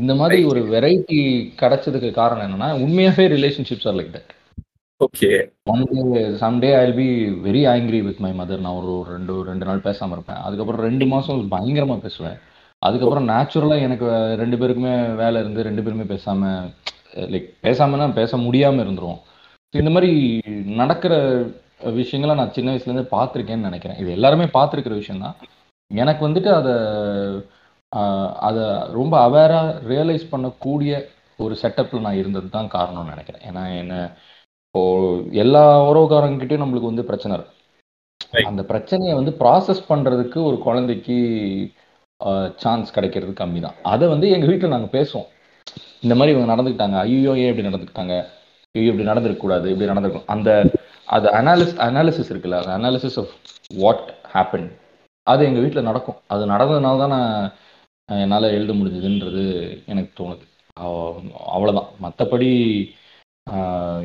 இந்த 0.03 0.15
மாதிரி 0.15 0.43
ஒரு 0.51 0.61
வெரைட்டி 0.73 1.19
கிடைச்சதுக்கு 1.61 2.09
காரணம் 2.21 2.45
என்னன்னா 2.47 2.69
உண்மையாகவே 2.85 3.27
relationships 3.35 3.87
are 3.91 3.97
like 3.99 4.15
that 4.15 4.31
okay 5.01 5.29
one 5.71 5.85
day 5.91 6.21
someday 6.41 6.69
I 6.85 6.89
be 6.99 7.07
very 7.45 7.61
angry 7.71 7.99
with 8.03 8.21
my 8.25 8.31
mother 8.39 8.63
நான் 8.65 8.77
ஒரு 8.81 8.93
ரெண்டு 9.13 9.33
ரெண்டு 9.43 9.65
நாள் 9.69 9.85
பேசாமல் 9.87 10.15
இருப்பேன். 10.17 10.41
அதுக்கப்புறம் 10.47 10.85
ரெண்டு 10.87 11.05
மாதம் 11.13 11.47
பயங்கரமாக 11.55 11.99
பேசுவேன். 12.05 12.37
அதுக்கப்புறம் 12.81 13.29
நேச்சுரலாக 13.29 13.85
எனக்கு 13.87 14.07
ரெண்டு 14.41 14.57
பேருக்குமே 14.61 14.93
வேலை 15.15 15.37
இருந்து 15.41 15.67
ரெண்டு 15.67 15.83
பேருமே 15.83 16.05
பேசாமல் 16.13 16.69
லைக் 17.33 17.49
பேசாமன்னா 17.65 18.07
பேச 18.13 18.37
முடியாமல் 18.37 18.83
இருந்துரும் 18.85 19.19
இந்த 19.73 19.89
மாதிரி 19.89 20.11
நடக்கிற 20.81 21.13
விஷயங்களை 21.79 22.33
நான் 22.39 22.55
சின்ன 22.57 22.71
வயசுலேருந்து 22.71 23.13
பார்த்துருக்கேன்னு 23.15 23.67
நினைக்கிறேன். 23.69 23.99
இது 24.01 24.09
எல்லாருமே 24.17 24.47
பார்த்துருக்கிற 24.57 24.95
விஷயம்தான். 25.01 25.37
எனக்கு 25.91 26.21
வந்துட்டு 26.27 26.51
அதை 26.59 26.73
அதை 28.49 28.63
ரொம்ப 28.99 29.13
அவேராக 29.27 29.73
ரியலைஸ் 29.91 30.31
பண்ணக்கூடிய 30.31 30.93
ஒரு 31.43 31.53
செட்டப்பில் 31.61 32.05
நான் 32.05 32.19
இருந்தது 32.21 32.47
தான் 32.55 32.73
காரணம்னு 32.77 33.13
நினைக்கிறேன். 33.13 33.43
ஏன்னா 33.49 33.63
என்ன 33.81 33.93
இப்போ 34.67 34.81
எல்லா 35.43 35.63
உறவுக்காரங்கிட்டையும் 35.89 36.63
நம்மளுக்கு 36.63 36.91
வந்து 36.91 37.09
பிரச்சனை 37.09 37.33
இருக்கு 37.37 37.53
அந்த 38.49 38.61
பிரச்சனையை 38.71 39.13
வந்து 39.19 39.31
ப்ராசஸ் 39.41 39.81
பண்ணுறதுக்கு 39.91 40.39
ஒரு 40.49 40.57
குழந்தைக்கு 40.65 41.17
சான்ஸ் 42.63 42.95
கிடைக்கிறது 42.95 43.33
கம்மி 43.41 43.59
தான் 43.65 43.77
அதை 43.91 44.05
வந்து 44.13 44.27
எங்கள் 44.35 44.49
வீட்டில் 44.51 44.73
நாங்கள் 44.73 44.93
பேசுவோம். 44.97 45.27
இந்த 46.05 46.13
மாதிரி 46.17 46.33
இவங்க 46.33 46.49
நடந்துக்கிட்டாங்க. 46.53 46.97
ஐயோ 47.05 47.33
ஏன் 47.43 47.51
இப்படி 47.51 47.67
நடந்துக்கிட்டாங்க? 47.69 48.15
ஐயோ 48.75 48.89
இப்படி 48.91 49.07
நடந்திருக்கக்கூடாது 49.11 49.67
இப்படி 49.73 49.89
நடந்திருக்கும். 49.91 50.27
அந்த 50.35 50.49
அது 51.15 51.27
அனாலிஸ் 51.39 51.75
அனாலிசிஸ் 51.87 52.31
இருக்குல்ல 52.33 52.59
அது 52.61 52.71
அனாலிசிஸ் 52.77 53.17
ஆஃப் 53.21 53.33
வாட் 53.81 54.05
ஹேப்பன் 54.33 54.67
அது 55.27 55.41
எங்கள் 55.47 55.63
வீட்டில் 55.63 55.87
நடக்கும். 55.89 56.19
அது 56.33 56.43
நடந்ததுனால 56.51 56.99
தான் 57.03 57.15
நான் 57.15 57.51
என்னால் 58.23 58.53
எழுத 58.57 58.71
முடிஞ்சதுன்றது 58.79 59.43
எனக்கு 59.91 60.11
தோணுது. 60.19 60.45
அவ்வளோதான் 61.55 61.89
மற்றபடி 62.05 62.49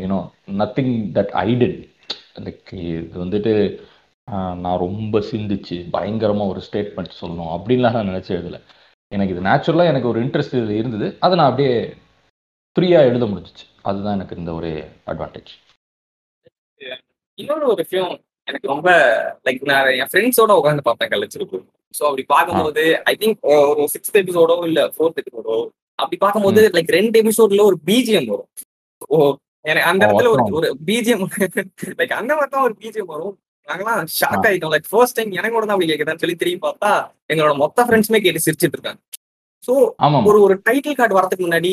you know 0.02 0.18
nothing 0.60 0.94
that 1.16 1.32
I did 1.46 1.78
like 2.46 2.72
இது 2.74 3.16
வந்துட்டு 3.24 3.52
நான் 4.64 4.82
ரொம்ப 4.86 5.20
சிந்திச்சு 5.30 5.76
பயங்கரமாக 5.94 6.52
ஒரு 6.52 6.60
ஸ்டேட்மெண்ட் 6.66 7.18
சொல்லணும் 7.20 7.52
அப்படின்லாம் 7.56 7.96
நான் 7.96 8.10
நினச்ச 8.12 8.30
எழுதலை. 8.38 8.60
எனக்கு 9.12 9.34
இது 9.34 9.48
நேச்சுரலாக 9.48 9.92
எனக்கு 9.92 10.10
ஒரு 10.12 10.20
இன்ட்ரெஸ்ட் 10.24 10.58
இது 10.60 10.74
இருந்தது. 10.82 11.06
அதை 11.24 11.34
நான் 11.38 11.50
அப்படியே 11.50 11.74
ஃப்ரீயாக 12.76 13.08
எழுத 13.10 13.24
முடிஞ்சிச்சு. 13.30 13.66
அதுதான் 13.88 14.16
எனக்கு 14.18 14.38
இந்த 14.40 14.52
ஒரு 14.58 14.70
அட்வான்டேஜ் 15.12 15.52
இன்னொரு 17.40 17.66
ஒரு 17.66 17.80
விஷயம் 17.84 18.12
எனக்கு 18.48 18.72
ரொம்ப 18.74 18.88
லைக் 19.46 19.68
நான் 19.70 19.90
என் 20.00 20.10
ஃப்ரெண்ட்ஸோட 20.10 20.52
உட்காந்து 20.60 20.86
பார்த்தேன் 20.88 21.12
கழிச்சிருக்கு 21.12 21.58
ஸோ 21.94 22.02
அப்படி 22.08 22.24
பார்க்கும்போது 22.34 22.82
ஐ 23.10 23.14
திங்க் 23.22 23.38
ஒரு 23.72 23.84
சிக்ஸ்த் 23.94 24.18
எபிசோடோ 24.22 24.56
இல்ல 24.70 24.80
ஃபோர்த் 24.96 25.20
எபிசோடோ 25.22 25.56
அப்படி 25.98 26.18
பார்க்கும்போது 26.24 26.62
லைக் 26.76 26.90
ரெண்டு 26.98 27.16
எபிசோட்ல 27.22 27.62
ஒரு 27.70 27.78
பிஜிஎம் 27.88 28.28
வரும். 28.32 28.50
ஓ 29.10 29.16
எனக்கு 29.64 29.88
அந்த 29.90 30.02
இடத்துல 30.06 30.30
ஒரு 30.34 30.42
ஒரு 30.58 30.68
பிஜிஎம் 30.88 31.24
லைக் 31.98 32.14
அந்த 32.20 32.32
மாதிரி 32.36 32.52
தான் 32.54 32.66
ஒரு 32.68 32.74
பிஜிஎம் 32.82 33.10
வரும். 33.14 33.34
நாங்களாம் 33.68 34.06
ஷாக் 34.18 34.46
ஆயிட்டோம். 34.48 34.72
லைக் 34.74 34.88
ஃபர்ஸ்ட் 34.92 35.16
டைம் 35.18 35.32
எனக்கு 35.38 35.56
கூட 35.56 35.64
தான் 35.66 35.76
அப்படி 35.76 35.90
கேட்குதான்னு 35.90 36.22
சொல்லி 36.24 36.36
திரும்பி 36.42 36.60
பார்த்தா 36.66 36.92
எங்களோட 37.32 37.54
மொத்த 37.62 37.84
ஃப்ரெண்ட்ஸுமே 37.86 38.20
கேட்டு 38.26 38.44
சிரிச்சிட்டு 38.46 38.76
இருக்காங்க. 38.78 39.00
ஸோ 39.64 39.72
ஒரு 40.28 40.38
ஒரு 40.44 40.54
டைட்டில் 40.66 40.96
கார்டு 40.98 41.16
வரதுக்கு 41.18 41.46
முன்னாடி 41.46 41.72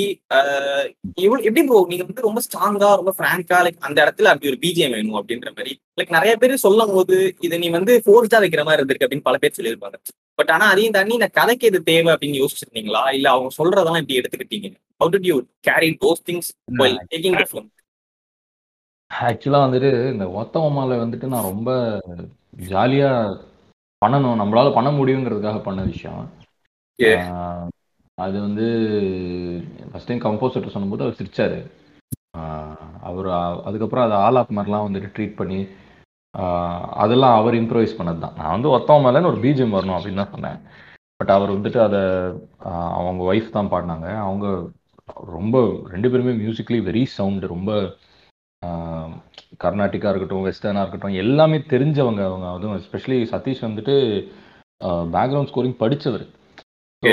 எப்படி 1.48 1.62
ப்ரோ 1.68 1.80
நீங்க 1.92 2.04
வந்து 2.08 2.26
ரொம்ப 2.26 2.42
ஸ்ட்ராங்கா 2.46 2.90
ரொம்ப 3.00 3.12
ஃப்ராங்கா 3.18 3.58
லைக் 3.66 3.86
அந்த 3.88 3.98
இடத்துல 4.06 4.32
அப்படி 4.32 4.50
ஒரு 4.52 4.60
பிஜிஎம் 4.64 4.96
வேணும் 4.96 5.18
அப்படின்ற 5.20 5.52
மாதிரி 5.58 5.74
லைக் 6.00 6.16
நிறைய 6.18 6.34
பேர் 6.42 6.64
சொல்லும் 6.66 6.94
போது 6.96 7.18
இதை 7.48 7.58
நீ 7.64 7.70
வந்து 7.78 7.94
ஃபோர்ஸ்டா 8.06 8.42
வைக்கிற 8.44 8.64
மாதிரி 8.68 8.80
இருந்திருக்கு 8.80 9.08
அப்படின்னு 9.08 9.28
பல 9.30 9.38
பேர் 9.44 9.58
சொல்லியிருப்பாங்க. 9.58 9.98
பட் 10.40 10.52
ஆனா 10.56 10.66
அதையும் 10.74 10.96
தாண்டி 10.96 11.18
இந்த 11.20 11.30
கதைக்கு 11.40 11.70
இது 11.72 11.80
தேவை 11.92 12.10
அப்படின்னு 12.14 12.42
யோசிச்சிருந்தீங்களா? 12.42 13.04
இல்ல 13.18 13.28
அவங்க 13.36 13.52
சொல்றதெல்லாம் 13.60 14.02
இப்படி 14.04 14.20
எடுத்துக்கிட்டீங்க? 14.22 14.70
How 15.02 15.12
did 15.16 15.30
you 15.32 15.38
carry 15.70 15.90
those 16.04 16.24
things 16.30 16.50
taking 17.14 17.38
ஆக்சுவலா 19.12 19.62
வந்துட்டு 19.66 19.90
இந்த 20.14 20.26
ஒத்தவமால 20.42 20.98
வந்துட்டு 21.04 21.28
நான் 21.34 21.50
ரொம்ப 21.52 21.70
ஜாலியா 22.72 23.12
பண்ணணும். 24.02 24.40
நம்மளால 24.42 24.74
பண்ண 24.78 24.90
முடியுங்கிறதுக்காக 24.98 25.60
பண்ண 25.68 25.82
விஷயம். 25.92 26.22
அது 28.26 28.38
வந்து 28.46 28.66
ஃபஸ்ட் 29.90 30.10
டைம் 30.10 30.24
கம்போசர்கிட்ட 30.26 30.76
சொன்னபோது 30.76 31.06
அவர் 31.06 31.20
சிரிச்சாரு. 31.20 31.60
அவர் 33.10 33.28
அதுக்கப்புறம் 33.68 34.06
அதை 34.06 34.18
ஆலாப் 34.28 34.56
மாதிரிலாம் 34.58 34.88
வந்துட்டு 34.88 35.14
ட்ரீட் 35.18 35.40
பண்ணி 35.42 35.60
அதெல்லாம் 37.04 37.36
அவர் 37.40 37.56
இம்ப்ரவைஸ் 37.60 37.98
பண்ணது 38.00 38.20
தான் 38.24 38.36
நான் 38.40 38.54
வந்து 38.56 38.70
ஒத்தவன் 38.78 39.06
மேலேன்னு 39.06 39.32
ஒரு 39.32 39.40
பீஜம் 39.46 39.76
வரணும் 39.78 39.98
அப்படின்னு 39.98 40.22
தான் 40.22 40.34
சொன்னேன். 40.36 40.58
பட் 41.20 41.32
அவர் 41.36 41.54
வந்துட்டு 41.56 41.80
அதை 41.86 42.02
அவங்க 43.00 43.22
ஒய்ஃப் 43.32 43.56
தான் 43.58 43.72
பாடினாங்க. 43.74 44.08
அவங்க 44.26 44.48
ரொம்ப 45.38 45.58
ரெண்டு 45.94 46.08
பேருமே 46.12 46.34
மியூசிக்லி 46.44 46.80
வெரி 46.90 47.04
சவுண்டு 47.18 47.54
ரொம்ப 47.56 47.72
கர்நாடிக்கா 49.64 50.10
இருக்கட்டும் 50.12 50.46
வெஸ்டர்னாக 50.48 50.84
இருக்கட்டும் 50.86 51.20
எல்லாமே 51.24 51.58
தெரிஞ்சவங்க 51.74 52.22
அவங்க. 52.30 52.48
அதுவும் 52.56 52.78
எஸ்பெஷலி 52.82 53.20
சதீஷ் 53.34 53.66
வந்துட்டு 53.68 53.96
பேக்ரவுண்ட் 55.16 55.52
ஸ்கோரிங் 55.52 55.80
படித்தவர் 55.84 56.26
ஸோ 57.04 57.10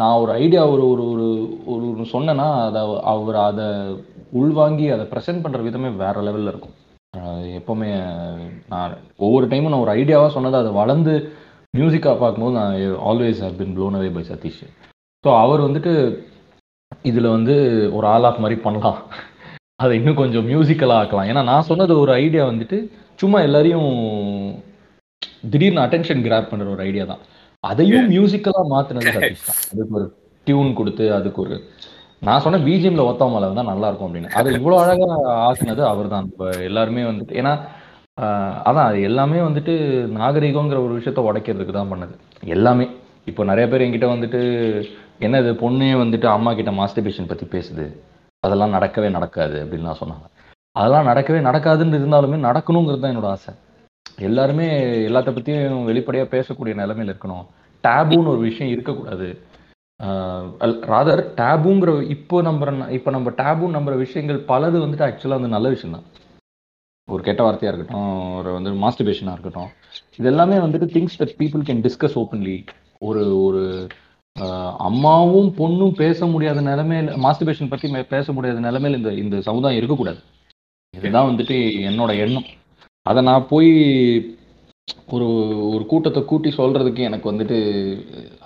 நான் 0.00 0.20
ஒரு 0.22 0.32
ஐடியா 0.42 0.62
ஒரு 0.72 0.84
ஒரு 0.92 1.04
ஒரு 1.12 1.26
ஒரு 1.72 2.04
சொன்னேன்னா 2.12 2.46
அதை 2.66 2.82
அவர் 3.12 3.38
அதை 3.48 3.66
உள்வாங்கி 4.40 4.86
அதை 4.94 5.04
ப்ரெசென்ட் 5.12 5.42
பண்ணுற 5.44 5.60
விதமே 5.66 5.90
வேற 6.02 6.22
லெவலில் 6.26 6.50
இருக்கும். 6.52 6.76
எப்போவுமே 7.58 7.88
நான் 8.72 8.94
ஒவ்வொரு 9.24 9.46
டைமும் 9.50 9.72
நான் 9.72 9.84
ஒரு 9.84 9.92
ஐடியாவாக 10.00 10.34
சொன்னதை 10.36 10.58
அதை 10.62 10.72
வளர்ந்து 10.80 11.14
மியூசிக்காக 11.78 12.16
பார்க்கும்போது 12.22 12.56
நான் 12.60 12.74
always 13.10 13.42
have 13.46 13.60
been 13.60 13.74
blown 13.76 13.98
away 13.98 14.10
by 14.16 14.24
Satish 14.30 14.62
so 15.24 15.30
அவர் 15.42 15.66
வந்துட்டு 15.66 15.92
இதில் 17.10 17.34
வந்து 17.36 17.54
ஒரு 17.96 18.06
ஆல் 18.14 18.26
ஆஃப் 18.28 18.42
மாதிரி 18.42 18.56
பண்ணலாம். 18.66 18.98
அதை 19.82 19.92
இன்னும் 19.98 20.20
கொஞ்சம் 20.20 20.48
மியூசிக்கலாக 20.50 21.02
ஆக்கலாம். 21.02 21.28
ஏன்னா 21.30 21.42
நான் 21.50 21.68
சொன்னது 21.70 21.92
ஒரு 22.02 22.12
ஐடியா 22.24 22.42
வந்துட்டு 22.50 22.78
சும்மா 23.22 23.38
எல்லாரையும் 23.46 23.88
திடீர்னு 25.52 25.84
அட்டென்ஷன் 25.84 26.24
கிராப் 26.26 26.50
பண்ணுற 26.50 26.68
ஒரு 26.74 26.84
ஐடியா 26.88 27.04
தான். 27.12 27.22
அதையும் 27.70 28.08
மியூசிக்கலாக 28.14 28.64
மாற்றினது 28.74 29.12
சதீஷ் 29.16 29.46
தான். 29.48 29.60
அதுக்கு 29.72 29.96
ஒரு 29.98 30.06
டியூன் 30.46 30.70
கொடுத்து 30.80 31.04
அதுக்கு 31.18 31.40
ஒரு 31.44 31.56
நான் 32.26 32.42
சொன்ன 32.44 32.60
பிஜிஎம்ல 32.66 33.02
ஒத்தவமலை 33.10 33.48
தான் 33.58 33.70
நல்லா 33.72 33.88
இருக்கும் 33.90 34.08
அப்படின்னு. 34.08 34.34
அதை 34.38 34.48
இவ்வளோ 34.58 34.76
அழகாக 34.82 35.14
ஆக்குனது 35.46 35.82
அவர் 35.92 36.12
தான் 36.14 36.28
இப்போ 36.30 36.46
எல்லாருமே 36.68 37.02
வந்துட்டு 37.10 37.38
ஏன்னா 37.40 37.52
அதான் 38.68 38.88
அது 38.90 38.98
எல்லாமே 39.08 39.38
வந்துட்டு 39.46 39.72
நாகரிகங்கிற 40.18 40.78
ஒரு 40.86 40.92
விஷயத்த 40.98 41.22
உடைக்கிறதுக்கு 41.28 41.74
தான் 41.78 41.90
பண்ணது. 41.92 42.14
எல்லாமே. 42.56 42.86
இப்போ 43.30 43.42
நிறைய 43.50 43.66
பேர் 43.70 43.84
என்கிட்ட 43.84 44.08
வந்துட்டு 44.12 44.40
என்னது 45.26 45.50
பொண்ணே 45.62 45.90
வந்துட்டு 46.02 46.26
அம்மா 46.36 46.50
கிட்ட 46.58 46.72
மாஸ்டர்பேஷன் 46.80 47.30
பற்றி 47.32 47.46
பேசுது. 47.54 47.84
அதெல்லாம் 48.46 48.74
நடக்கவே 48.76 49.08
நடக்காது 49.16 49.56
அப்படின்லாம் 49.64 50.00
சொன்னாங்க. 50.02 50.26
அதெல்லாம் 50.80 51.08
நடக்கவே 51.10 51.40
நடக்காதுன்னு 51.48 51.98
இருந்தாலுமே 52.00 52.38
நடக்கணுங்கிறது 52.48 53.02
தான் 53.02 53.12
என்னோட 53.14 53.30
ஆசை. 53.34 53.52
எல்லாருமே 54.18 54.66
எல்லாத்த 55.08 55.30
பற்றியும் 55.36 55.86
வெளிப்படையாக 55.90 56.28
பேசக்கூடிய 56.34 56.74
நிலைமையில் 56.80 57.12
இருக்கணும். 57.12 57.44
டேபுன்னு 57.84 58.32
ஒரு 58.34 58.42
விஷயம் 58.48 58.72
இருக்கக்கூடாது. 58.74 59.28
ராதர் 60.92 61.22
டேபுங்கிற 61.40 61.90
இப்போ 62.14 62.36
நம்புற 62.48 62.70
இப்போ 62.98 63.10
நம்ம 63.16 63.32
டேபு 63.40 63.74
நம்புற 63.76 63.94
விஷயங்கள் 64.04 64.38
பலது 64.52 64.76
வந்துட்டு 64.84 65.06
ஆக்சுவலாக 65.08 65.38
வந்து 65.38 65.54
நல்ல 65.56 65.68
விஷயம் 65.74 65.96
தான் 65.96 66.06
ஒரு 67.08 67.22
கெட்ட 67.26 67.40
வார்த்தையாக 67.44 67.72
இருக்கட்டும் 67.72 68.08
ஒரு 68.38 68.50
வந்து 68.56 68.70
மாஸ்டிபேஷனாக 68.84 69.36
இருக்கட்டும் 69.36 69.70
இது 70.18 70.28
எல்லாமே 70.32 70.56
வந்துட்டு 70.64 70.86
things 70.94 71.18
that 71.20 71.36
people 71.40 71.64
can 71.68 71.84
discuss 71.86 72.16
openly 72.22 72.56
ஒரு 73.08 73.22
ஒரு 73.46 73.62
அம்மாவும் 74.88 75.50
பொண்ணும் 75.58 75.94
பேச 76.02 76.26
முடியாத 76.26 76.60
நிலைமையில 76.70 77.16
மாஸ்டிபேஷன் 77.26 77.72
பற்றி 77.72 78.04
பேச 78.14 78.26
முடியாத 78.32 78.60
நிலமையில 78.68 78.98
இந்த 79.00 79.12
இந்த 79.24 79.36
சமுதாயம் 79.48 79.80
இருக்கக்கூடாது. 79.80 80.20
இதுதான் 80.94 81.28
வந்துட்டு 81.30 81.56
என்னோட 81.90 82.12
எண்ணம். 82.24 82.48
அதை 83.06 83.22
நான் 83.22 83.48
போய் 83.48 83.70
ஒரு 85.08 85.26
ஒரு 85.70 85.84
கூட்டத்தை 85.86 86.24
கூட்டி 86.24 86.48
சொல்றதுக்கு 86.56 86.98
எனக்கு 86.98 87.30
வந்துட்டு 87.32 87.56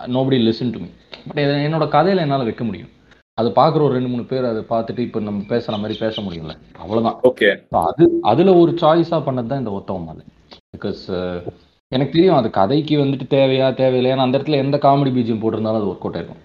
nobody 0.07 0.39
listen 0.47 0.73
to 0.73 0.79
me 0.79 0.89
but 1.29 1.41
என்னோட 1.67 1.87
கதையில 1.89 2.21
என்னால் 2.21 2.45
வைக்க 2.45 2.65
முடியும். 2.65 2.91
அது 3.39 3.49
பார்க்குற 3.49 3.81
ஒரு 3.83 3.95
ரெண்டு 3.95 4.09
மூணு 4.09 4.25
பேர் 4.25 4.45
அதை 4.45 4.63
பார்த்துட்டு 4.69 4.99
இப்போ 4.99 5.21
நம்ம 5.21 5.45
பேசுகிற 5.49 5.77
மாதிரி 5.79 5.99
பேச 5.99 6.23
முடியல 6.23 6.55
அவ்வளோதான் 6.83 7.19
ஓகே 7.23 7.49
அது 7.83 8.05
அதில் 8.23 8.59
ஒரு 8.59 8.73
சாய்ஸாக 8.81 9.21
பண்ணது 9.25 9.47
தான் 9.47 9.59
இந்த 9.59 9.71
ஒத்தவம் 9.71 10.05
மாலை 10.05 10.25
பிகாஸ் 10.77 11.03
எனக்கு 11.93 12.13
தெரியும் 12.13 12.37
அது 12.37 12.51
கதைக்கு 12.51 12.97
வந்துட்டு 12.99 13.27
தேவையா 13.31 13.69
தேவையில்லையா 13.75 14.17
அந்த 14.17 14.39
இடத்துல 14.39 14.57
எந்த 14.57 14.77
காமெடி 14.79 15.13
பீஜியம் 15.13 15.43
போட்டிருந்தாலும் 15.43 15.81
அது 15.81 15.91
ஒர்க் 15.91 16.07
அவுட் 16.07 16.19
ஆயிருக்கும் 16.19 16.45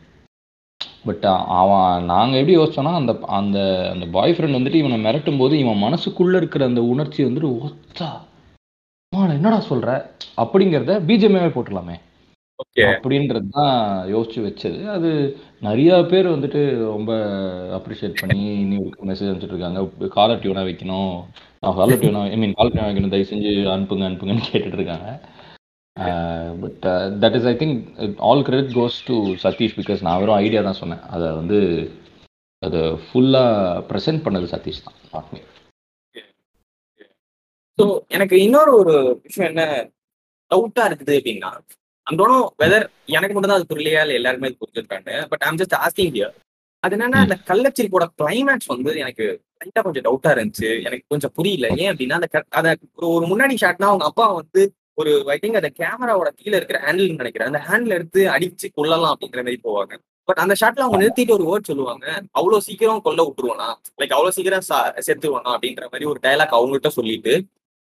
பட் 1.06 1.26
அவன் 1.62 2.06
நாங்கள் 2.06 2.40
எப்படி 2.40 2.58
யோசிச்சோன்னா 2.58 2.94
அந்த 3.02 3.14
அந்த 3.40 3.58
அந்த 3.94 4.06
பாய் 4.16 4.36
ஃப்ரெண்ட் 4.36 4.58
வந்துட்டு 4.58 4.82
இவனை 4.82 4.98
மிரட்டும் 5.06 5.38
போது 5.38 5.58
இவன் 5.58 5.84
மனசுக்குள்ளே 5.84 6.40
இருக்கிற 6.42 6.66
அந்த 6.66 6.84
உணர்ச்சி 6.94 7.22
வந்துட்டு 7.26 7.52
ஒத்தா 7.68 8.10
என்னடா 9.38 9.60
சொல்கிற 9.60 9.92
அப்படிங்கிறத 10.44 10.94
பிஜிஎம்ஏவே 11.10 11.50
போட்டுடலாமே. 11.56 11.96
அப்படின்றது 12.78 13.48
தான் 13.58 13.76
யோசிச்சு 14.14 14.40
வச்சது. 14.46 14.80
அது 14.96 15.10
நிறைய 15.68 15.92
பேர் 16.12 16.28
வந்துட்டு 16.34 16.62
ரொம்ப 16.94 17.12
அப்ரிஷியேட் 17.78 18.20
பண்ணி 18.22 18.44
இன்னும் 18.62 18.94
மெசேஜ் 19.10 19.30
அனுப்பிச்சிட்டு 19.30 19.56
இருக்காங்க. 19.56 19.82
காலர் 20.18 20.42
டியூனா 20.44 20.64
வைக்கணும். 20.70 21.14
காலர் 21.80 22.02
டியூனா 22.04 22.22
ஐ 22.30 22.38
மீன் 22.38 22.58
காலர் 22.58 22.74
டியூனா 22.74 22.88
வைக்கணும். 22.90 23.14
தயவு 23.16 23.32
செஞ்சு 23.32 23.52
அனுப்புங்க 23.76 24.08
அனுப்புங்கன்னு 24.10 24.50
கேட்டுட்டு 24.52 24.80
இருக்காங்க. 24.80 25.10
But 26.62 26.86
that 27.24 27.36
is 27.40 27.48
I 27.52 27.56
think 27.62 27.78
all 28.30 28.46
credit 28.48 28.72
goes 28.78 28.98
to 29.10 29.16
Sathish 29.44 29.76
because 29.80 30.06
நான் 30.08 30.20
வெறும் 30.22 30.40
ஐடியா 30.44 30.62
தான் 30.68 30.80
சொன்னேன். 30.82 31.04
அதை 31.16 31.28
வந்து 31.40 31.60
அதை 32.64 32.82
ஃபுல்லாக 33.06 33.82
ப்ரெசென்ட் 33.90 34.24
பண்ணது 34.26 34.48
சதீஷ் 34.54 34.84
தான் 34.86 34.98
not 35.16 35.26
me. 35.34 35.42
ஸோ 37.78 37.86
எனக்கு 38.16 38.36
இன்னொரு 38.46 38.72
ஒரு 38.82 38.96
விஷயம் 39.26 39.50
என்ன 39.52 39.64
டவுட்டா 40.52 40.84
இருக்குது 40.90 41.14
அப்படின்னா 41.20 41.52
அந்தோனோ 42.08 42.38
வெதர் 42.62 42.86
எனக்கு 43.16 43.34
மட்டும் 43.36 43.52
தான் 43.52 43.60
அது 43.60 43.72
புரியலையா 43.72 44.02
இல்லை 44.06 44.16
எல்லாருமே 44.20 44.50
அது 44.50 44.60
புரிஞ்சிருக்காங்க 44.62 45.12
but 45.32 45.44
I'm 45.48 45.60
just 45.62 45.76
asking 45.80 46.14
here 46.16 46.34
அது 46.84 46.96
என்னன்னா 46.98 47.20
அந்த 47.26 47.36
கள்ளச்சிரிப்போட 47.50 48.06
கிளைமேக்ஸ் 48.22 48.72
வந்து 48.74 48.92
எனக்கு 49.04 49.26
லைட்டா 49.60 49.82
கொஞ்சம் 49.86 50.06
டவுட்டா 50.08 50.32
இருந்துச்சு. 50.36 50.70
எனக்கு 50.88 51.06
கொஞ்சம் 51.14 51.34
புரியல. 51.38 51.68
ஏன் 51.82 51.92
அப்படின்னா 51.92 52.18
அந்த 52.20 52.30
அத 52.60 52.68
ஒரு 52.98 53.08
ஒரு 53.18 53.26
முன்னாடி 53.32 53.56
ஷாட்னா 53.64 53.90
அவங்க 53.92 54.06
அப்பா 54.10 54.26
வந்து 54.40 54.64
ஒரு 55.02 55.12
ஐ 55.34 55.38
திங்க் 55.44 55.60
அந்த 55.60 55.70
கேமராவோட 55.80 56.30
கீழே 56.40 56.56
இருக்கிற 56.60 56.80
ஹேண்டில் 56.86 57.20
நினைக்கிறேன். 57.22 57.50
அந்த 57.52 57.62
ஹேண்டில் 57.68 57.96
எடுத்து 57.98 58.22
அடிச்சு 58.36 58.68
கொல்லலாம் 58.78 59.14
அப்படிங்கிற 59.14 59.42
மாதிரி 59.46 59.60
போவாங்க. 59.68 59.94
பட் 60.28 60.42
அந்த 60.44 60.54
ஷாட்ல 60.60 60.84
அவங்க 60.86 61.00
நிறுத்திட்டு 61.02 61.36
ஒரு 61.38 61.46
வேர்ட் 61.50 61.70
சொல்லுவாங்க. 61.70 62.06
அவ்வளவு 62.32 62.66
சீக்கிரம் 62.68 63.02
கொல்ல 63.08 63.24
விட்டுருவானா 63.28 63.68
லைக் 64.02 64.14
அவ்வளவு 64.18 64.36
சீக்கிரம் 64.38 64.68
செத்துருவானா 65.08 65.52
அப்படின்ற 65.56 65.86
மாதிரி 65.92 66.06
ஒரு 66.12 66.20
டயலாக் 66.26 66.56
அவங்ககிட்ட 66.58 66.92
சொல்லிட்டு 66.98 67.34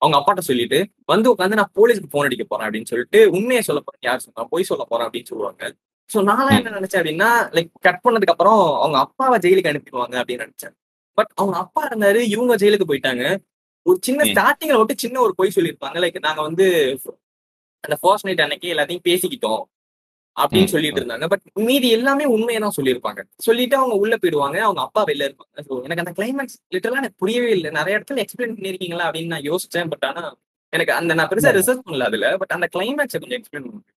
அவங்க 0.02 0.15
அப்பாட்ட 0.20 0.41
சொல்லிட்டு 0.50 0.80
வந்து 1.12 1.28
உட்காந்து 1.34 1.60
நான் 1.60 1.76
போலீஸ்க்கு 1.78 2.10
போன் 2.15 2.28
அடிக்க 2.28 2.46
போறேன் 2.48 2.68
அப்படின்னு 2.68 2.91
சொல்லிட்டு 2.91 3.20
உண்மையை 3.38 3.62
சொல்ல 3.68 3.82
போறேன். 3.86 4.04
யார் 4.08 4.24
சொன்னா 4.26 4.44
பொய் 4.54 4.70
சொல்ல 4.72 4.84
போறேன் 4.89 5.08
அப்படின்னு 5.08 5.32
சொல்லுவாங்க. 5.32 5.72
சோ 6.10 6.18
நான் 6.30 6.56
என்ன 6.58 6.74
நினைச்சேன் 6.78 7.02
அப்படின்னா 7.02 7.30
லைக் 7.56 7.70
கட் 7.86 8.02
பண்ணதுக்கு 8.04 8.34
அப்புறம் 8.36 8.62
அவங்க 8.82 8.98
அப்பாவை 9.06 9.38
ஜெயிலுக்கு 9.46 9.72
அனுப்பிடுவாங்க 9.72 10.15
அப்படின்னு 10.22 10.46
நினைச்சேன். 10.46 10.76
பட் 11.18 11.32
அவங்க 11.36 11.58
அப்பா 11.63 11.82
இருந்தாரு 11.88 12.20
இவங்க 12.34 12.56
ஜெயிலுக்கு 12.62 12.89
போயிட்டாங்க. 12.89 13.24
ஒரு 13.86 13.98
சின்ன. 14.08 14.26
ஸ்டார்டிங்ல 14.32 14.78
மட்டும் 14.80 15.02
சின்ன 15.04 15.21
ஒரு 15.26 15.34
பொய் 15.39 15.56
சொல்லியிருப்பாங்க. 15.56 15.98
லைக் 16.04 16.26
நாங்க 16.28 16.41
வந்து 16.41 16.65
அந்த 17.84 17.95
ஃபர்ஸ்ட் 18.02 18.28
நைட் 18.28 18.43
அன்னைக்கு 18.45 18.67
எல்லாத்தையும் 18.74 19.08
பேசிக்கிட்டோம் 19.10 19.63
அப்படின்னு. 20.38 20.71
சொல்லிட்டு 20.76 21.00
இருந்தாங்க. 21.02 21.26
பட் 21.34 21.43
மீதி 21.67 21.89
எல்லாமே 21.98 22.26
உண்மையை 22.36 22.60
தான் 22.62 22.78
சொல்லியிருப்பாங்க. 22.78 23.21
சொல்லிட்டு 23.48 23.76
அவங்க 23.82 23.95
உள்ள 24.04 24.15
போயிடுவாங்க. 24.15 24.58
அவங்க 24.67 24.82
அப்பா 24.82 25.02
வெளில 25.10 25.28
இருப்பாங்க. 25.28 25.65
ஸோ 25.67 25.74
எனக்கு 25.86 26.04
அந்த 26.04 26.13
கிளைமேக்ஸ் 26.17 26.58
லிட்டரலா 26.76 27.02
எனக்கு 27.04 27.21
புரியவே 27.24 27.52
இல்லை. 27.58 27.71
நிறைய 27.80 27.98
இடத்துல 28.00 28.24
எக்ஸ்பிளைன் 28.24 28.56
பண்ணிருக்கீங்களா 28.58 29.08
அப்படின்னு 29.08 29.34
நான் 29.36 29.48
யோசிச்சேன். 29.52 29.91
பட் 29.93 30.08
ஆனா 30.10 30.24
எனக்கு 30.74 30.93
அந்த 30.93 31.12
நான் 31.17 31.30
பெருசா 31.32 31.52
ரிசர்ச் 31.60 31.86
பண்ணல 31.86 32.10
அதுல. 32.12 32.30
பட் 32.38 32.56
அந்த 32.58 32.67
கிளைமேக்ஸை 32.76 33.19
கொஞ்சம் 33.21 33.39
எக்ஸ்பிளைன் 33.39 33.67
பண்ணுங்க. 33.67 33.91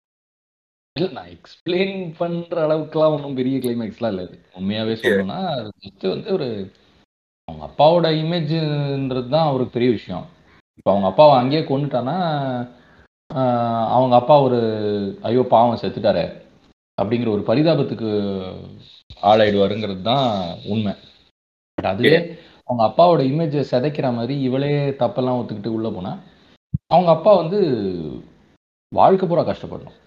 இல்ல 0.95 1.07
நான் 1.17 1.31
எக்ஸ்பிளைன் 1.37 1.97
பண்ற 2.19 2.57
அளவுக்குலாம் 2.67 3.15
ஒன்றும் 3.15 3.39
பெரிய 3.39 3.57
கிளைமேக்ஸ்லாம் 3.63 4.13
இல்லை. 4.13 4.25
உண்மையாவே 4.59 4.95
சொல்லணும்னா 5.01 5.39
ஜஸ்ட் 5.83 6.05
வந்து 6.13 6.29
ஒரு 6.37 6.47
அவங்க 7.47 7.63
அப்பாவோட 7.67 8.07
இமேஜ்ன்றது 8.21 9.29
தான் 9.35 9.49
அவருக்கு 9.49 9.75
பெரிய 9.75 9.89
விஷயம். 9.97 10.25
இப்போ 10.77 10.89
அவங்க 10.93 11.07
அப்பாவை 11.11 11.33
அங்கேயே 11.41 11.63
கொண்டுட்டான்னா 11.69 12.17
அவங்க 13.95 14.13
அப்பா 14.19 14.35
ஒரு 14.47 14.59
ஐயோ 15.29 15.43
பாவம் 15.53 15.81
செத்துட்டாரு 15.81 16.25
அப்படிங்கிற 16.97 17.29
ஒரு 17.35 17.43
பரிதாபத்துக்கு 17.49 18.09
ஆளாயிடுவாருங்கிறது 19.29 20.01
தான் 20.11 20.27
உண்மை. 20.73 20.93
பட் 21.77 21.89
அதுவே 21.93 22.17
அவங்க 22.67 22.83
அப்பாவோட 22.87 23.21
இமேஜை 23.31 23.63
சிதைக்கிற 23.71 24.07
மாதிரி 24.17 24.35
இவளே 24.47 24.71
தப்பெல்லாம் 25.01 25.39
ஒத்துக்கிட்டு 25.39 25.75
உள்ளே 25.77 25.89
போனால் 25.97 26.21
அவங்க 26.93 27.09
அப்பா 27.15 27.31
வந்து 27.41 27.59
வாழ்க்கை 28.91 29.25
பூரா 29.27 29.43
கஷ்டப்படணும். 29.49 29.97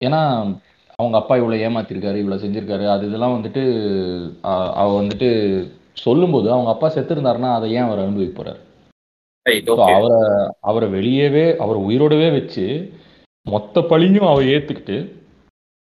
ஏன்னா 0.00 0.20
அவங்க 1.02 1.16
அப்பா 1.20 1.34
இவ்வளோ 1.40 1.56
ஏமாத்திருக்காரு 1.66 2.20
இவ்வளோ 2.22 2.38
செஞ்சிருக்காரு. 2.42 2.84
அது 2.94 3.06
இதெல்லாம் 3.08 3.36
வந்துட்டு 3.36 3.62
அவ 4.82 4.88
வந்துட்டு 5.00 5.28
சொல்லும்போது 6.04 6.48
அவங்க 6.54 6.70
அப்பா 6.72 6.88
செத்துருந்தாருன்னா 6.94 7.50
அதை 7.56 7.66
ஏன் 7.76 7.86
அவர் 7.86 8.04
அனுபவிக்க 8.04 8.34
போறாரு? 8.36 8.60
அவரை 9.94 10.18
அவரை 10.70 10.88
வெளியவே 10.96 11.46
அவர் 11.64 11.78
உயிரோடவே 11.86 12.28
வச்சு 12.36 12.64
மொத்த 13.46 13.80
பழியும் 13.90 14.28
அவ 14.30 14.42
ஏத்துக்கிட்டு 14.54 14.96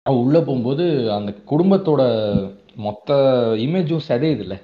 அவ 0.06 0.14
உள்ள 0.22 0.38
போகும்போது 0.40 0.86
அந்த 1.18 1.32
குடும்பத்தோட 1.52 2.02
மொத்த 2.86 3.10
இமேஜும் 3.66 4.08
சிதையுதுல்ல. 4.08 4.56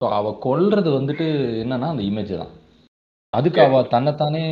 ஸோ 0.00 0.04
அவ 0.18 0.32
கொல்றது 0.46 0.90
வந்துட்டு 0.98 1.26
என்னன்னா 1.62 1.88
அந்த 1.92 2.04
இமேஜ் 2.10 2.32
தான். 2.42 2.52
அதுக்கு 3.32 3.60
அவ 3.62 3.80
தன்னைத்தானே 3.94 4.42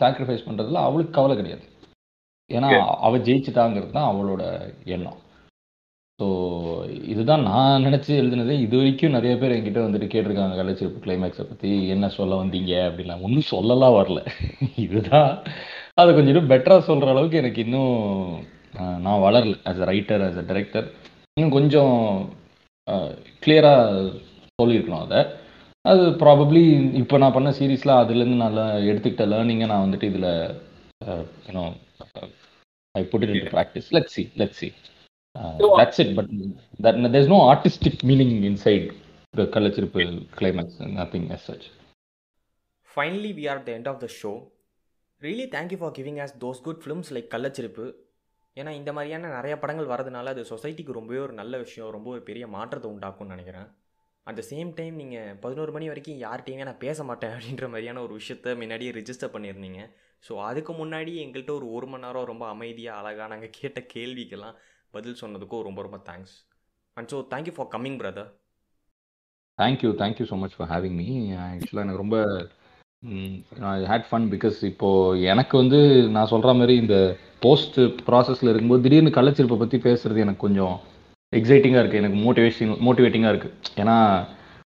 சாக்ரிஃபைஸ் 0.00 0.46
பண்றதுல 0.46 0.84
அவளுக்கு 0.86 1.16
கவலை 1.18 1.34
கிடையாது. 1.36 1.64
ஏன்னா 2.50 2.70
அவ 3.06 3.18
ஜெயிச்சிட்டாங்கிறது 3.26 3.92
தான் 3.98 4.10
அவளோட 4.12 4.42
எண்ணம். 4.94 5.20
ஸோ 6.18 6.26
இதுதான் 7.12 7.44
நான் 7.50 7.84
நினைச்சு 7.86 8.10
எழுதுனது. 8.20 8.54
இது 8.64 8.74
வரைக்கும் 8.80 9.14
நிறைய 9.16 9.34
பேர் 9.38 9.54
என்கிட்ட 9.54 9.80
வந்துட்டு 9.84 10.08
கேட்டிருக்காங்க 10.12 10.56
கள்ளச்சிருப்பு 10.58 11.00
கிளைமேக்ஸை 11.04 11.44
பத்தி. 11.48 11.70
என்ன 11.94 12.08
சொல்ல 12.18 12.34
வந்தீங்க 12.42 12.72
அப்படிலாம் 12.88 13.24
ஒன்றும் 13.28 13.50
சொல்லலாம் 13.54 13.96
வரல. 14.00 14.20
இதுதான். 14.86 15.32
அதை 16.00 16.08
கொஞ்சம் 16.12 16.32
இன்னும் 16.34 16.52
பெட்டரா 16.52 16.76
சொல்ற 16.90 17.08
அளவுக்கு 17.14 17.40
எனக்கு 17.42 17.60
இன்னும் 17.66 17.96
நான் 19.06 19.24
வளரல. 19.26 19.56
As 19.70 19.82
a 19.84 19.88
writer 19.92 20.24
as 20.28 20.40
a 20.42 20.46
director 20.50 20.86
இன்னும் 21.36 21.56
கொஞ்சம் 21.58 21.96
கிளியரா 23.44 23.74
சொல்லியிருக்கணும் 24.58 25.04
அதை. 25.06 25.20
அது 25.84 26.04
ப்ராபப்ளி 26.22 26.62
இப்போ 27.00 27.16
நான் 27.22 27.36
பண்ண 27.36 27.50
சீரீஸில் 27.58 28.00
அதுலேருந்து 28.00 28.44
நல்லா 28.44 28.64
எடுத்துக்கிட்ட 28.90 29.24
லேர்னிங்கை 29.32 29.66
நான் 29.72 29.84
வந்துட்டு 29.86 30.10
இதில் 30.12 30.30
I 32.94 33.04
put 33.12 33.24
in 33.28 33.48
practice 33.54 33.88
let 33.96 34.10
see 34.16 34.24
let 34.42 34.56
see 34.60 34.68
that's 35.80 36.00
it 36.04 36.12
but 36.18 36.32
that 36.86 37.00
there's 37.16 37.32
no 37.36 37.40
artistic 37.52 38.02
meaning 38.10 38.34
inside 38.50 38.86
the 39.40 39.46
Kallachirippu 39.56 40.04
climax 40.40 40.78
nothing 41.00 41.28
as 41.36 41.48
such 41.50 41.66
Finally, 42.88 43.30
we 43.38 43.44
are 43.50 43.56
at 43.60 43.64
the 43.68 43.72
end 43.76 43.86
of 43.90 43.96
the 44.02 44.08
show. 44.18 44.34
Really, 45.22 45.46
thank 45.54 45.68
you 45.72 45.78
for 45.80 45.88
giving 45.96 46.16
us 46.24 46.32
those 46.42 46.58
good 46.66 46.78
films 46.84 47.06
like 47.16 47.26
Kallachirippu 47.32 47.84
ஏன்னா 48.56 48.72
இந்த 48.80 48.90
மாதிரியான 48.96 49.30
நிறைய 49.36 49.54
படங்கள் 49.62 49.88
வரதுனால 49.92 50.32
அது 50.32 50.42
சொசைட்டிக்கு 50.50 50.96
ரொம்பவே 50.98 51.20
ஒரு 51.24 51.34
நல்ல 51.38 51.58
விஷயம் 51.62 51.90
ரொம்ப 51.96 52.08
ஒரு 52.14 52.22
பெரிய 52.28 52.44
மாற்றத்தை 52.54 52.88
உண்டாக்கும்னு 52.92 53.34
நினைக்கிறேன். 53.34 53.66
அட் 54.26 54.38
த 54.40 54.42
சேம் 54.50 54.70
டைம் 54.78 54.94
நீங்கள் 55.02 55.32
பதினோரு 55.44 55.72
மணி 55.76 55.86
வரைக்கும் 55.92 56.20
யார்கிட்டையுமே 56.24 56.66
நான் 56.68 56.82
பேச 56.84 57.04
மாட்டேன் 57.08 57.34
அப்படின்ற 57.36 57.68
மாதிரியான 57.72 58.02
ஒரு 58.06 58.14
விஷயத்த 58.20 58.54
முன்னாடியே 58.60 58.92
ரிஜிஸ்டர் 58.98 59.34
பண்ணியிருந்தீங்க. 59.34 59.80
ஸோ 60.24 60.32
அதுக்கு 60.44 60.72
முன்னாடி 60.72 61.12
எங்கள்கிட்ட 61.22 61.52
ஒரு 61.54 61.66
ஒரு 61.70 61.86
மணி 61.86 62.06
நேரம் 62.06 62.28
ரொம்ப 62.28 62.44
அமைதியாக 62.48 63.00
அழகாக 63.00 63.28
நாங்கள் 63.28 63.54
கேட்ட 63.58 63.80
கேள்விக்கெல்லாம் 63.94 64.56
பதில் 64.94 65.20
சொன்னதுக்கும் 65.22 65.64
ரொம்ப 65.64 65.82
ரொம்ப 65.82 65.98
thanks 66.08 66.34
and 66.96 67.10
so 67.12 67.18
thank you 67.30 67.54
for 67.56 67.70
coming 67.74 67.98
brother 68.00 68.30
thank you 69.58 69.90
thank you 69.98 70.26
so 70.26 70.36
much 70.36 70.56
for 70.56 70.70
having 70.70 70.96
me 70.96 71.08
ஆக்சுவலாக 71.44 71.84
எனக்கு 71.86 72.02
ரொம்ப 72.04 72.18
ஹேட் 73.86 74.08
ஃபன் 74.08 74.28
பிகாஸ் 74.32 74.58
இப்போது 74.64 75.22
எனக்கு 75.24 75.54
வந்து 75.58 75.78
நான் 76.10 76.30
சொல்கிற 76.30 76.52
மாதிரி 76.54 76.74
இந்த 76.76 76.96
போஸ்ட் 77.40 77.78
ப்ராசஸில் 78.06 78.50
இருக்கும்போது 78.50 78.84
திடீர்னு 78.84 79.16
கள்ளச்சிருப்பை 79.16 79.58
பற்றி 79.58 79.78
பேசுகிறது 79.78 80.24
எனக்கு 80.24 80.44
கொஞ்சம் 80.44 80.74
எக்ஸைட்டிங்காக 81.32 81.82
இருக்குது 81.82 82.02
எனக்கு 82.02 82.18
மோட்டிவேஷன் 82.18 82.80
மோட்டிவேட்டிங்காக 82.86 83.32
இருக்குது 83.34 83.54
ஏன்னா 83.76 83.96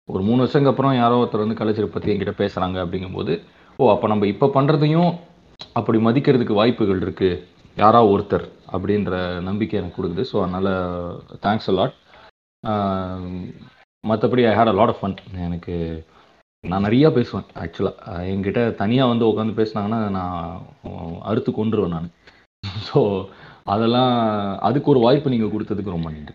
ஒரு 0.10 0.22
மூணு 0.24 0.40
வருஷங்க 0.44 0.72
அப்புறம் 0.72 0.96
யாரோ 0.96 1.20
ஒருத்தர் 1.22 1.44
வந்து 1.44 1.60
கள்ளச்சிருப்பை 1.60 1.96
பற்றி 1.96 2.12
என்கிட்ட 2.14 2.34
பேசுகிறாங்க 2.42 2.78
அப்படிங்கும்போது 2.84 3.34
ஓ 3.80 3.90
அப்போ 3.92 4.08
நம்ம 4.08 4.28
இப்போ 4.28 4.48
பண்ணுறதையும் 4.54 5.10
அப்படி 5.80 5.98
மதிக்கிறதுக்கு 6.08 6.60
வாய்ப்புகள் 6.60 7.04
இருக்குது 7.06 7.42
யாரோ 7.78 8.02
ஒருத்தர் 8.14 8.46
அப்படின்ற 8.74 9.14
நம்பிக்கை 9.50 9.78
எனக்கு 9.80 9.98
கொடுக்குது. 9.98 10.24
ஸோ 10.32 10.36
அதனால் 10.44 10.70
தேங்க்ஸ் 11.46 11.70
அலாட் 11.74 11.96
மற்றபடி 14.04 14.44
I 14.50 14.54
had 14.58 14.72
a 14.72 14.78
lot 14.80 14.94
of 14.94 15.02
fun 15.02 15.16
எனக்கு 15.48 15.76
நான் 16.64 16.86
நிறையா 16.88 17.08
பேசுவேன் 17.18 17.48
ஆக்சுவலாக 17.64 18.22
என்கிட்ட 18.32 18.62
தனியாக 18.82 19.12
வந்து 19.12 19.26
உட்காந்து 19.32 19.60
பேசுனாங்கன்னா 19.60 20.00
நான் 20.18 20.38
அறுத்து 21.32 21.52
கொண்டுருவேன் 21.54 21.96
நான். 21.98 22.10
ஸோ 22.88 23.00
அதெல்லாம் 23.74 24.12
அதுக்கு 24.68 24.88
ஒரு 24.94 25.00
வாய்ப்பு 25.06 25.32
நீங்கள் 25.34 25.54
கொடுத்ததுக்கு 25.54 25.96
ரொம்ப 25.96 26.10
நன்றி. 26.10 26.34